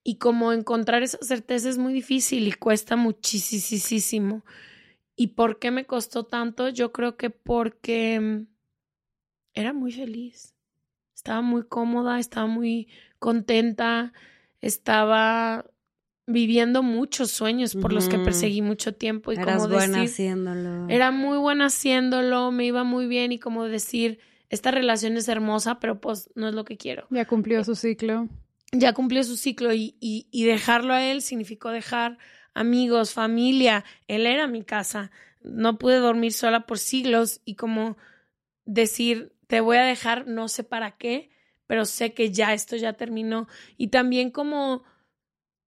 Y 0.05 0.17
como 0.17 0.53
encontrar 0.53 1.03
esa 1.03 1.19
certeza 1.19 1.69
es 1.69 1.79
muy 1.79 1.93
difícil 1.93 2.47
y 2.49 2.53
cuesta 2.53 2.97
muchísimo. 2.97 4.45
¿Y 5.17 5.29
por 5.29 5.59
qué 5.59 5.71
me 5.71 5.85
costó 5.85 6.25
tanto? 6.25 6.69
Yo 6.69 6.93
creo 6.93 7.17
que 7.17 7.31
porque 7.31 8.19
mm, 8.21 8.47
era 9.55 9.73
muy 9.73 9.93
feliz. 9.93 10.55
Estaba 11.15 11.43
muy 11.43 11.65
cómoda, 11.65 12.19
estaba 12.19 12.47
muy 12.47 12.89
contenta, 13.19 14.13
estaba 14.61 15.67
viviendo 16.27 16.83
muchos 16.83 17.31
sueños 17.31 17.75
por 17.75 17.93
los 17.93 18.09
que 18.09 18.19
perseguí 18.19 18.63
mucho 18.63 18.95
tiempo 18.95 19.33
y 19.33 19.37
Eras 19.37 19.63
como 19.63 19.75
buena 19.75 20.01
decir, 20.01 20.27
haciéndolo. 20.29 20.89
era 20.89 21.11
muy 21.11 21.37
buena 21.37 21.67
haciéndolo, 21.67 22.51
me 22.53 22.65
iba 22.65 22.85
muy 22.85 23.07
bien 23.07 23.33
y 23.33 23.39
como 23.39 23.65
decir, 23.65 24.21
esta 24.49 24.71
relación 24.71 25.17
es 25.17 25.29
hermosa, 25.29 25.79
pero 25.81 26.01
pues 26.01 26.31
no 26.35 26.49
es 26.49 26.55
lo 26.55 26.65
que 26.65 26.77
quiero. 26.77 27.07
Ya 27.11 27.27
cumplió 27.27 27.63
su 27.65 27.75
ciclo. 27.75 28.29
Ya 28.73 28.93
cumplió 28.95 29.23
su 29.25 29.37
ciclo 29.37 29.73
y, 29.75 29.97
y, 30.01 30.27
y 30.31 30.45
dejarlo 30.45 30.95
a 30.95 31.05
él 31.05 31.23
significó 31.23 31.71
dejar 31.71 32.19
amigos, 32.55 33.13
familia, 33.15 33.85
él 34.09 34.27
era 34.27 34.47
mi 34.47 34.63
casa, 34.63 35.11
no 35.43 35.79
pude 35.79 35.97
dormir 35.97 36.33
sola 36.33 36.67
por 36.67 36.79
siglos 36.79 37.41
y 37.45 37.57
como 37.57 37.97
decir, 38.65 39.33
te 39.47 39.61
voy 39.61 39.77
a 39.77 39.85
dejar, 39.85 40.27
no 40.27 40.49
sé 40.49 40.65
para 40.65 40.97
qué, 40.97 41.31
pero 41.67 41.85
sé 41.85 42.15
que 42.15 42.31
ya 42.31 42.55
esto 42.55 42.77
ya 42.77 42.95
terminó 42.95 43.49
y 43.77 43.89
también 43.89 44.31
como 44.31 44.85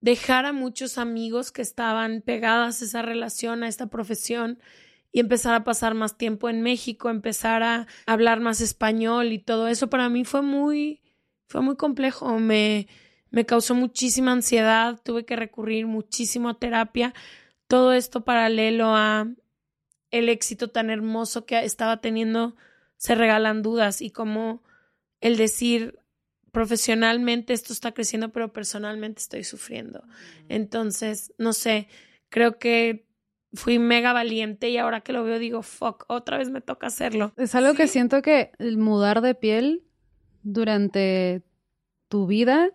dejar 0.02 0.46
a 0.46 0.54
muchos 0.54 0.98
amigos 0.98 1.52
que 1.52 1.62
estaban 1.62 2.22
pegadas 2.22 2.82
a 2.82 2.86
esa 2.86 3.02
relación, 3.02 3.64
a 3.64 3.68
esta 3.68 3.88
profesión 3.88 4.60
y 5.12 5.20
empezar 5.20 5.56
a 5.56 5.64
pasar 5.64 5.94
más 5.94 6.18
tiempo 6.18 6.50
en 6.50 6.62
México, 6.62 7.10
empezar 7.10 7.64
a 7.64 7.88
hablar 8.06 8.40
más 8.40 8.62
español 8.62 9.32
y 9.32 9.40
todo 9.40 9.68
eso 9.68 9.90
para 9.90 10.10
mí 10.10 10.26
fue 10.26 10.42
muy 10.42 11.02
fue 11.48 11.62
muy 11.62 11.76
complejo, 11.76 12.38
me 12.40 12.88
me 13.36 13.46
causó 13.46 13.76
muchísima 13.76 14.32
ansiedad, 14.32 14.98
tuve 15.04 15.26
que 15.26 15.36
recurrir 15.36 15.88
muchísimo 15.88 16.48
a 16.48 16.58
terapia, 16.58 17.14
todo 17.68 17.92
esto 17.92 18.24
paralelo 18.24 18.96
a 18.96 19.28
el 20.10 20.30
éxito 20.30 20.70
tan 20.70 20.90
hermoso 20.90 21.46
que 21.46 21.60
estaba 21.66 22.00
teniendo 22.00 22.56
se 22.96 23.14
regalan 23.14 23.62
dudas 23.62 24.02
y 24.02 24.10
como 24.10 24.64
el 25.20 25.36
decir 25.36 26.00
profesionalmente 26.54 27.52
esto 27.52 27.74
está 27.74 27.92
creciendo, 27.92 28.30
pero 28.32 28.54
personalmente 28.54 29.22
estoy 29.22 29.44
sufriendo. 29.44 30.06
Entonces, 30.48 31.34
no 31.38 31.52
sé, 31.52 31.90
creo 32.30 32.58
que 32.58 33.06
fui 33.54 33.80
mega 33.80 34.14
valiente 34.14 34.70
y 34.70 34.78
ahora 34.78 35.02
que 35.02 35.12
lo 35.12 35.26
veo 35.26 35.40
digo, 35.40 35.62
fuck, 35.62 36.06
otra 36.08 36.38
vez 36.38 36.50
me 36.50 36.62
toca 36.62 36.88
hacerlo. 36.88 37.34
Es 37.36 37.54
algo 37.54 37.74
que 37.74 37.90
siento 37.90 38.22
que 38.22 38.54
el 38.60 38.78
mudar 38.78 39.20
de 39.20 39.36
piel 39.36 39.84
durante 40.42 41.44
tu 42.08 42.28
vida 42.28 42.72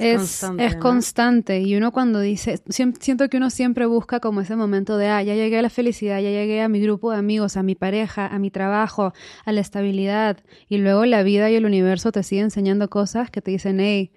es, 0.00 0.16
constante, 0.16 0.66
es 0.66 0.74
¿no? 0.74 0.80
constante. 0.80 1.60
Y 1.60 1.76
uno 1.76 1.92
cuando 1.92 2.20
dice, 2.20 2.60
siento 2.68 3.28
que 3.28 3.36
uno 3.36 3.50
siempre 3.50 3.86
busca 3.86 4.20
como 4.20 4.40
ese 4.40 4.56
momento 4.56 4.96
de, 4.96 5.08
ah, 5.08 5.22
ya 5.22 5.34
llegué 5.34 5.58
a 5.58 5.62
la 5.62 5.70
felicidad, 5.70 6.20
ya 6.20 6.30
llegué 6.30 6.62
a 6.62 6.68
mi 6.68 6.80
grupo 6.80 7.12
de 7.12 7.18
amigos, 7.18 7.56
a 7.56 7.62
mi 7.62 7.74
pareja, 7.74 8.26
a 8.26 8.38
mi 8.38 8.50
trabajo, 8.50 9.12
a 9.44 9.52
la 9.52 9.60
estabilidad. 9.60 10.38
Y 10.68 10.78
luego 10.78 11.04
la 11.04 11.22
vida 11.22 11.50
y 11.50 11.54
el 11.54 11.66
universo 11.66 12.12
te 12.12 12.22
siguen 12.22 12.44
enseñando 12.44 12.88
cosas 12.90 13.30
que 13.30 13.42
te 13.42 13.50
dicen, 13.50 13.80
hey, 13.80 14.12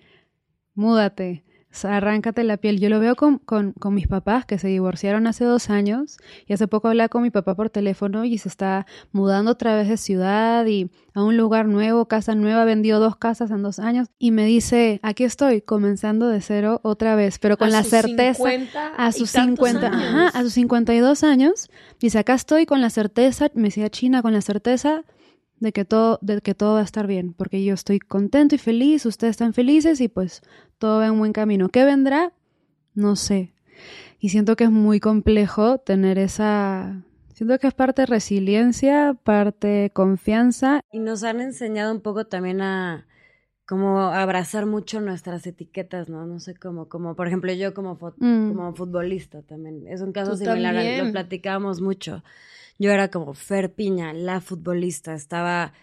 múdate, 0.74 1.44
o 1.74 1.76
sea, 1.76 1.98
arráncate 1.98 2.44
la 2.44 2.58
piel. 2.58 2.80
Yo 2.80 2.88
lo 2.88 3.00
veo 3.00 3.16
con, 3.16 3.40
con, 3.40 3.72
con 3.72 3.96
mis 3.96 4.08
papás 4.08 4.46
que 4.46 4.60
se 4.60 4.68
divorciaron 4.68 5.26
hace 5.26 5.44
dos 5.44 5.72
años 5.72 6.18
y 6.46 6.54
hace 6.54 6.68
poco 6.68 6.88
hablaba 6.88 7.10
con 7.10 7.24
mi 7.24 7.32
papá 7.32 7.56
por 7.56 7.72
teléfono 7.72 8.26
y 8.26 8.38
se 8.38 8.48
está 8.48 8.86
mudando 9.12 9.52
otra 9.52 9.76
vez 9.76 9.88
de 9.88 9.98
ciudad 9.98 10.68
y 10.68 10.92
a 11.16 11.24
un 11.24 11.36
lugar 11.36 11.66
nuevo, 11.68 12.08
casa 12.08 12.36
nueva, 12.36 12.64
vendió 12.66 13.00
dos 13.00 13.16
casas 13.16 13.50
en 13.50 13.64
dos 13.64 13.80
años 13.80 14.08
y 14.20 14.30
me 14.30 14.46
dice, 14.46 15.00
aquí 15.02 15.24
estoy, 15.24 15.62
comenzando 15.62 16.28
de 16.28 16.42
cero 16.42 16.80
otra 16.84 17.16
vez, 17.16 17.40
pero 17.40 17.58
con 17.58 17.70
A 17.70 17.72
la 17.72 17.84
certeza 17.84 18.36
50 18.36 18.88
a 18.96 19.12
sus 19.12 19.32
tantos 19.32 19.68
50, 19.68 19.88
años. 19.88 20.30
ajá, 20.30 20.40
a 20.40 20.44
sus 20.44 20.54
52 20.54 21.24
años, 21.24 21.70
dice, 22.00 22.20
acá 22.20 22.36
estoy 22.36 22.68
con 22.68 22.82
la 22.82 22.92
certeza, 22.92 23.50
me 23.56 23.64
decía 23.64 23.90
China, 23.90 24.22
con 24.22 24.34
la 24.34 24.42
certeza 24.42 25.04
de 25.64 25.72
que 25.72 25.86
todo, 25.86 26.20
de 26.22 26.42
que 26.42 26.54
todo 26.54 26.74
va 26.74 26.82
a 26.82 26.84
estar 26.84 27.08
bien, 27.08 27.34
porque 27.34 27.64
yo 27.64 27.74
estoy 27.74 28.00
contento 28.00 28.54
y 28.56 28.58
feliz, 28.58 29.06
ustedes 29.06 29.32
están 29.32 29.54
felices 29.54 30.02
y 30.02 30.10
pues 30.10 30.42
todo 30.78 31.00
va 31.00 31.08
en 31.08 31.18
buen 31.18 31.32
camino. 31.34 31.70
¿Qué 31.70 31.86
vendrá? 31.86 32.34
No 32.94 33.16
sé. 33.16 33.54
Y 34.20 34.30
siento 34.30 34.56
que 34.56 34.66
es 34.66 34.72
muy 34.72 35.00
complejo 35.00 35.78
tener 35.78 36.18
esa, 36.18 37.02
siento 37.34 37.58
que 37.60 37.68
es 37.68 37.74
parte 37.74 38.06
resiliencia, 38.06 39.18
parte 39.24 39.90
confianza. 39.94 40.82
Y 40.92 41.00
nos 41.00 41.24
han 41.24 41.40
enseñado 41.40 41.94
un 41.94 42.02
poco 42.02 42.26
también 42.28 42.62
a 42.62 43.08
como 43.66 44.02
abrazar 44.02 44.66
mucho 44.66 45.00
nuestras 45.00 45.48
etiquetas, 45.48 46.10
¿no? 46.10 46.26
No 46.28 46.40
sé 46.42 46.54
cómo, 46.56 46.90
como 46.90 47.16
por 47.16 47.28
ejemplo 47.28 47.54
yo 47.54 47.74
como, 47.74 47.98
fut- 47.98 48.16
Mm. 48.18 48.50
como 48.54 48.76
futbolista 48.76 49.42
también. 49.44 49.88
Es 49.88 50.02
un 50.02 50.12
caso 50.12 50.32
Tú 50.32 50.38
similar, 50.40 50.76
al- 50.76 50.84
también. 50.84 51.06
lo 51.06 51.12
platicábamos 51.14 51.80
mucho. 51.80 52.22
Yo 52.80 52.92
era 52.92 53.10
como 53.10 53.34
Fer 53.34 53.74
Piña, 53.74 54.14
la 54.14 54.42
futbolista, 54.42 55.14
estaba 55.14 55.74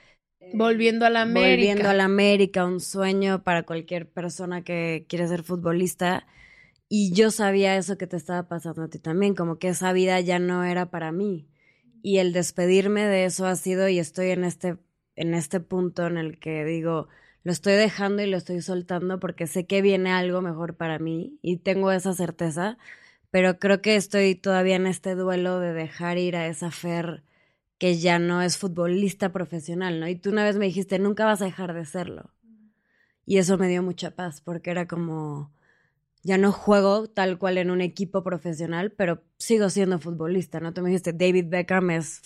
eh, 0.40 0.53
Volviendo 0.55 1.07
a 1.07 1.11
la 1.11 1.22
América. 1.22 1.50
volviendo 1.50 1.88
a 1.88 1.94
la 1.94 2.05
América, 2.05 2.64
un 2.66 2.81
sueño 2.81 3.42
para 3.44 3.64
cualquier 3.64 4.09
persona 4.11 4.62
que 4.64 5.07
quiere 5.09 5.29
ser 5.29 5.42
futbolista. 5.42 6.26
Y 6.88 7.12
yo 7.14 7.31
sabía 7.31 7.76
eso 7.76 7.96
que 7.98 8.07
te 8.07 8.16
estaba 8.16 8.48
pasando 8.48 8.83
a 8.85 8.88
ti 8.88 8.98
también, 8.98 9.35
como 9.35 9.59
que 9.59 9.68
esa 9.68 9.92
vida 9.92 10.20
ya 10.20 10.38
no 10.38 10.64
era 10.64 10.90
para 10.90 11.12
mí. 11.12 11.48
Y 12.03 12.18
el 12.18 12.33
despedirme 12.33 13.03
de 13.07 13.24
eso 13.26 13.46
ha 13.46 13.57
sido, 13.57 13.88
y 13.88 13.98
estoy 13.98 14.31
en 14.31 14.44
este, 14.44 14.79
en 15.16 15.35
este 15.35 15.61
punto 15.61 16.07
en 16.07 16.18
el 16.18 16.38
que 16.40 16.64
digo, 16.64 17.09
lo 17.44 17.53
estoy 17.53 17.74
dejando 17.74 18.22
y 18.22 18.26
lo 18.26 18.37
estoy 18.37 18.61
soltando 18.62 19.20
porque 19.20 19.46
sé 19.46 19.66
que 19.66 19.83
viene 19.83 20.11
algo 20.12 20.40
mejor 20.42 20.76
para 20.76 20.98
mí 20.98 21.38
y 21.42 21.59
tengo 21.59 21.92
esa 21.92 22.12
certeza, 22.14 22.79
pero 23.30 23.58
creo 23.58 23.80
que 23.80 23.96
estoy 23.96 24.34
todavía 24.34 24.76
en 24.76 24.86
este 24.86 25.14
duelo 25.14 25.60
de 25.60 25.72
dejar 25.72 26.18
ir 26.18 26.36
a 26.36 26.46
esa 26.46 26.70
Fer 26.70 27.22
que 27.78 27.98
ya 27.98 28.18
no 28.18 28.42
es 28.42 28.58
futbolista 28.58 29.32
profesional, 29.32 30.00
¿no? 30.00 30.06
Y 30.06 30.14
tú 30.14 30.30
una 30.30 30.44
vez 30.44 30.56
me 30.58 30.66
dijiste, 30.66 30.98
nunca 30.98 31.24
vas 31.24 31.40
a 31.40 31.46
dejar 31.46 31.72
de 31.72 31.86
serlo. 31.86 32.30
Y 33.24 33.38
eso 33.38 33.56
me 33.56 33.68
dio 33.68 33.82
mucha 33.82 34.10
paz, 34.10 34.42
porque 34.42 34.70
era 34.70 34.86
como, 34.86 35.50
ya 36.22 36.36
no 36.36 36.52
juego 36.52 37.08
tal 37.08 37.38
cual 37.38 37.56
en 37.56 37.70
un 37.70 37.80
equipo 37.80 38.22
profesional, 38.22 38.92
pero 38.92 39.22
sigo 39.38 39.70
siendo 39.70 39.98
futbolista, 39.98 40.60
¿no? 40.60 40.74
Tú 40.74 40.82
me 40.82 40.90
dijiste, 40.90 41.14
David 41.14 41.46
Beckham 41.48 41.90
es, 41.90 42.20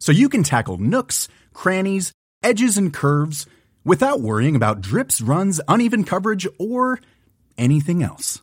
so 0.00 0.12
you 0.12 0.28
can 0.28 0.42
tackle 0.42 0.78
nooks, 0.78 1.28
crannies, 1.52 2.12
edges, 2.42 2.76
and 2.76 2.92
curves 2.92 3.46
without 3.84 4.20
worrying 4.20 4.56
about 4.56 4.80
drips, 4.80 5.20
runs, 5.20 5.60
uneven 5.68 6.04
coverage, 6.04 6.46
or 6.58 7.00
anything 7.56 8.02
else. 8.02 8.40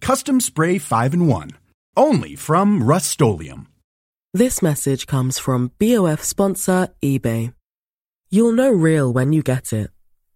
Custom 0.00 0.40
Spray 0.40 0.78
5 0.78 1.14
in 1.14 1.26
1. 1.26 1.50
Only 1.96 2.34
from 2.34 2.82
Rust 2.82 3.20
This 4.32 4.62
message 4.62 5.06
comes 5.06 5.38
from 5.38 5.72
BOF 5.78 6.22
sponsor 6.22 6.88
eBay. 7.02 7.52
You'll 8.30 8.52
know 8.52 8.70
real 8.70 9.12
when 9.12 9.32
you 9.32 9.42
get 9.42 9.72
it. 9.72 9.90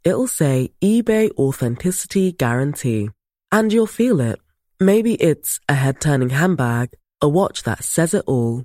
It'll 0.05 0.27
say 0.27 0.73
eBay 0.83 1.31
Authenticity 1.39 2.33
Guarantee. 2.33 3.11
And 3.51 3.73
you'll 3.73 3.87
feel 3.87 4.21
it. 4.21 4.41
Maybe 4.81 5.15
it's 5.15 5.61
a 5.69 5.75
head 5.75 6.01
turning 6.01 6.31
handbag, 6.31 6.91
a 7.21 7.29
watch 7.29 7.63
that 7.63 7.85
says 7.85 8.13
it 8.13 8.25
all, 8.27 8.65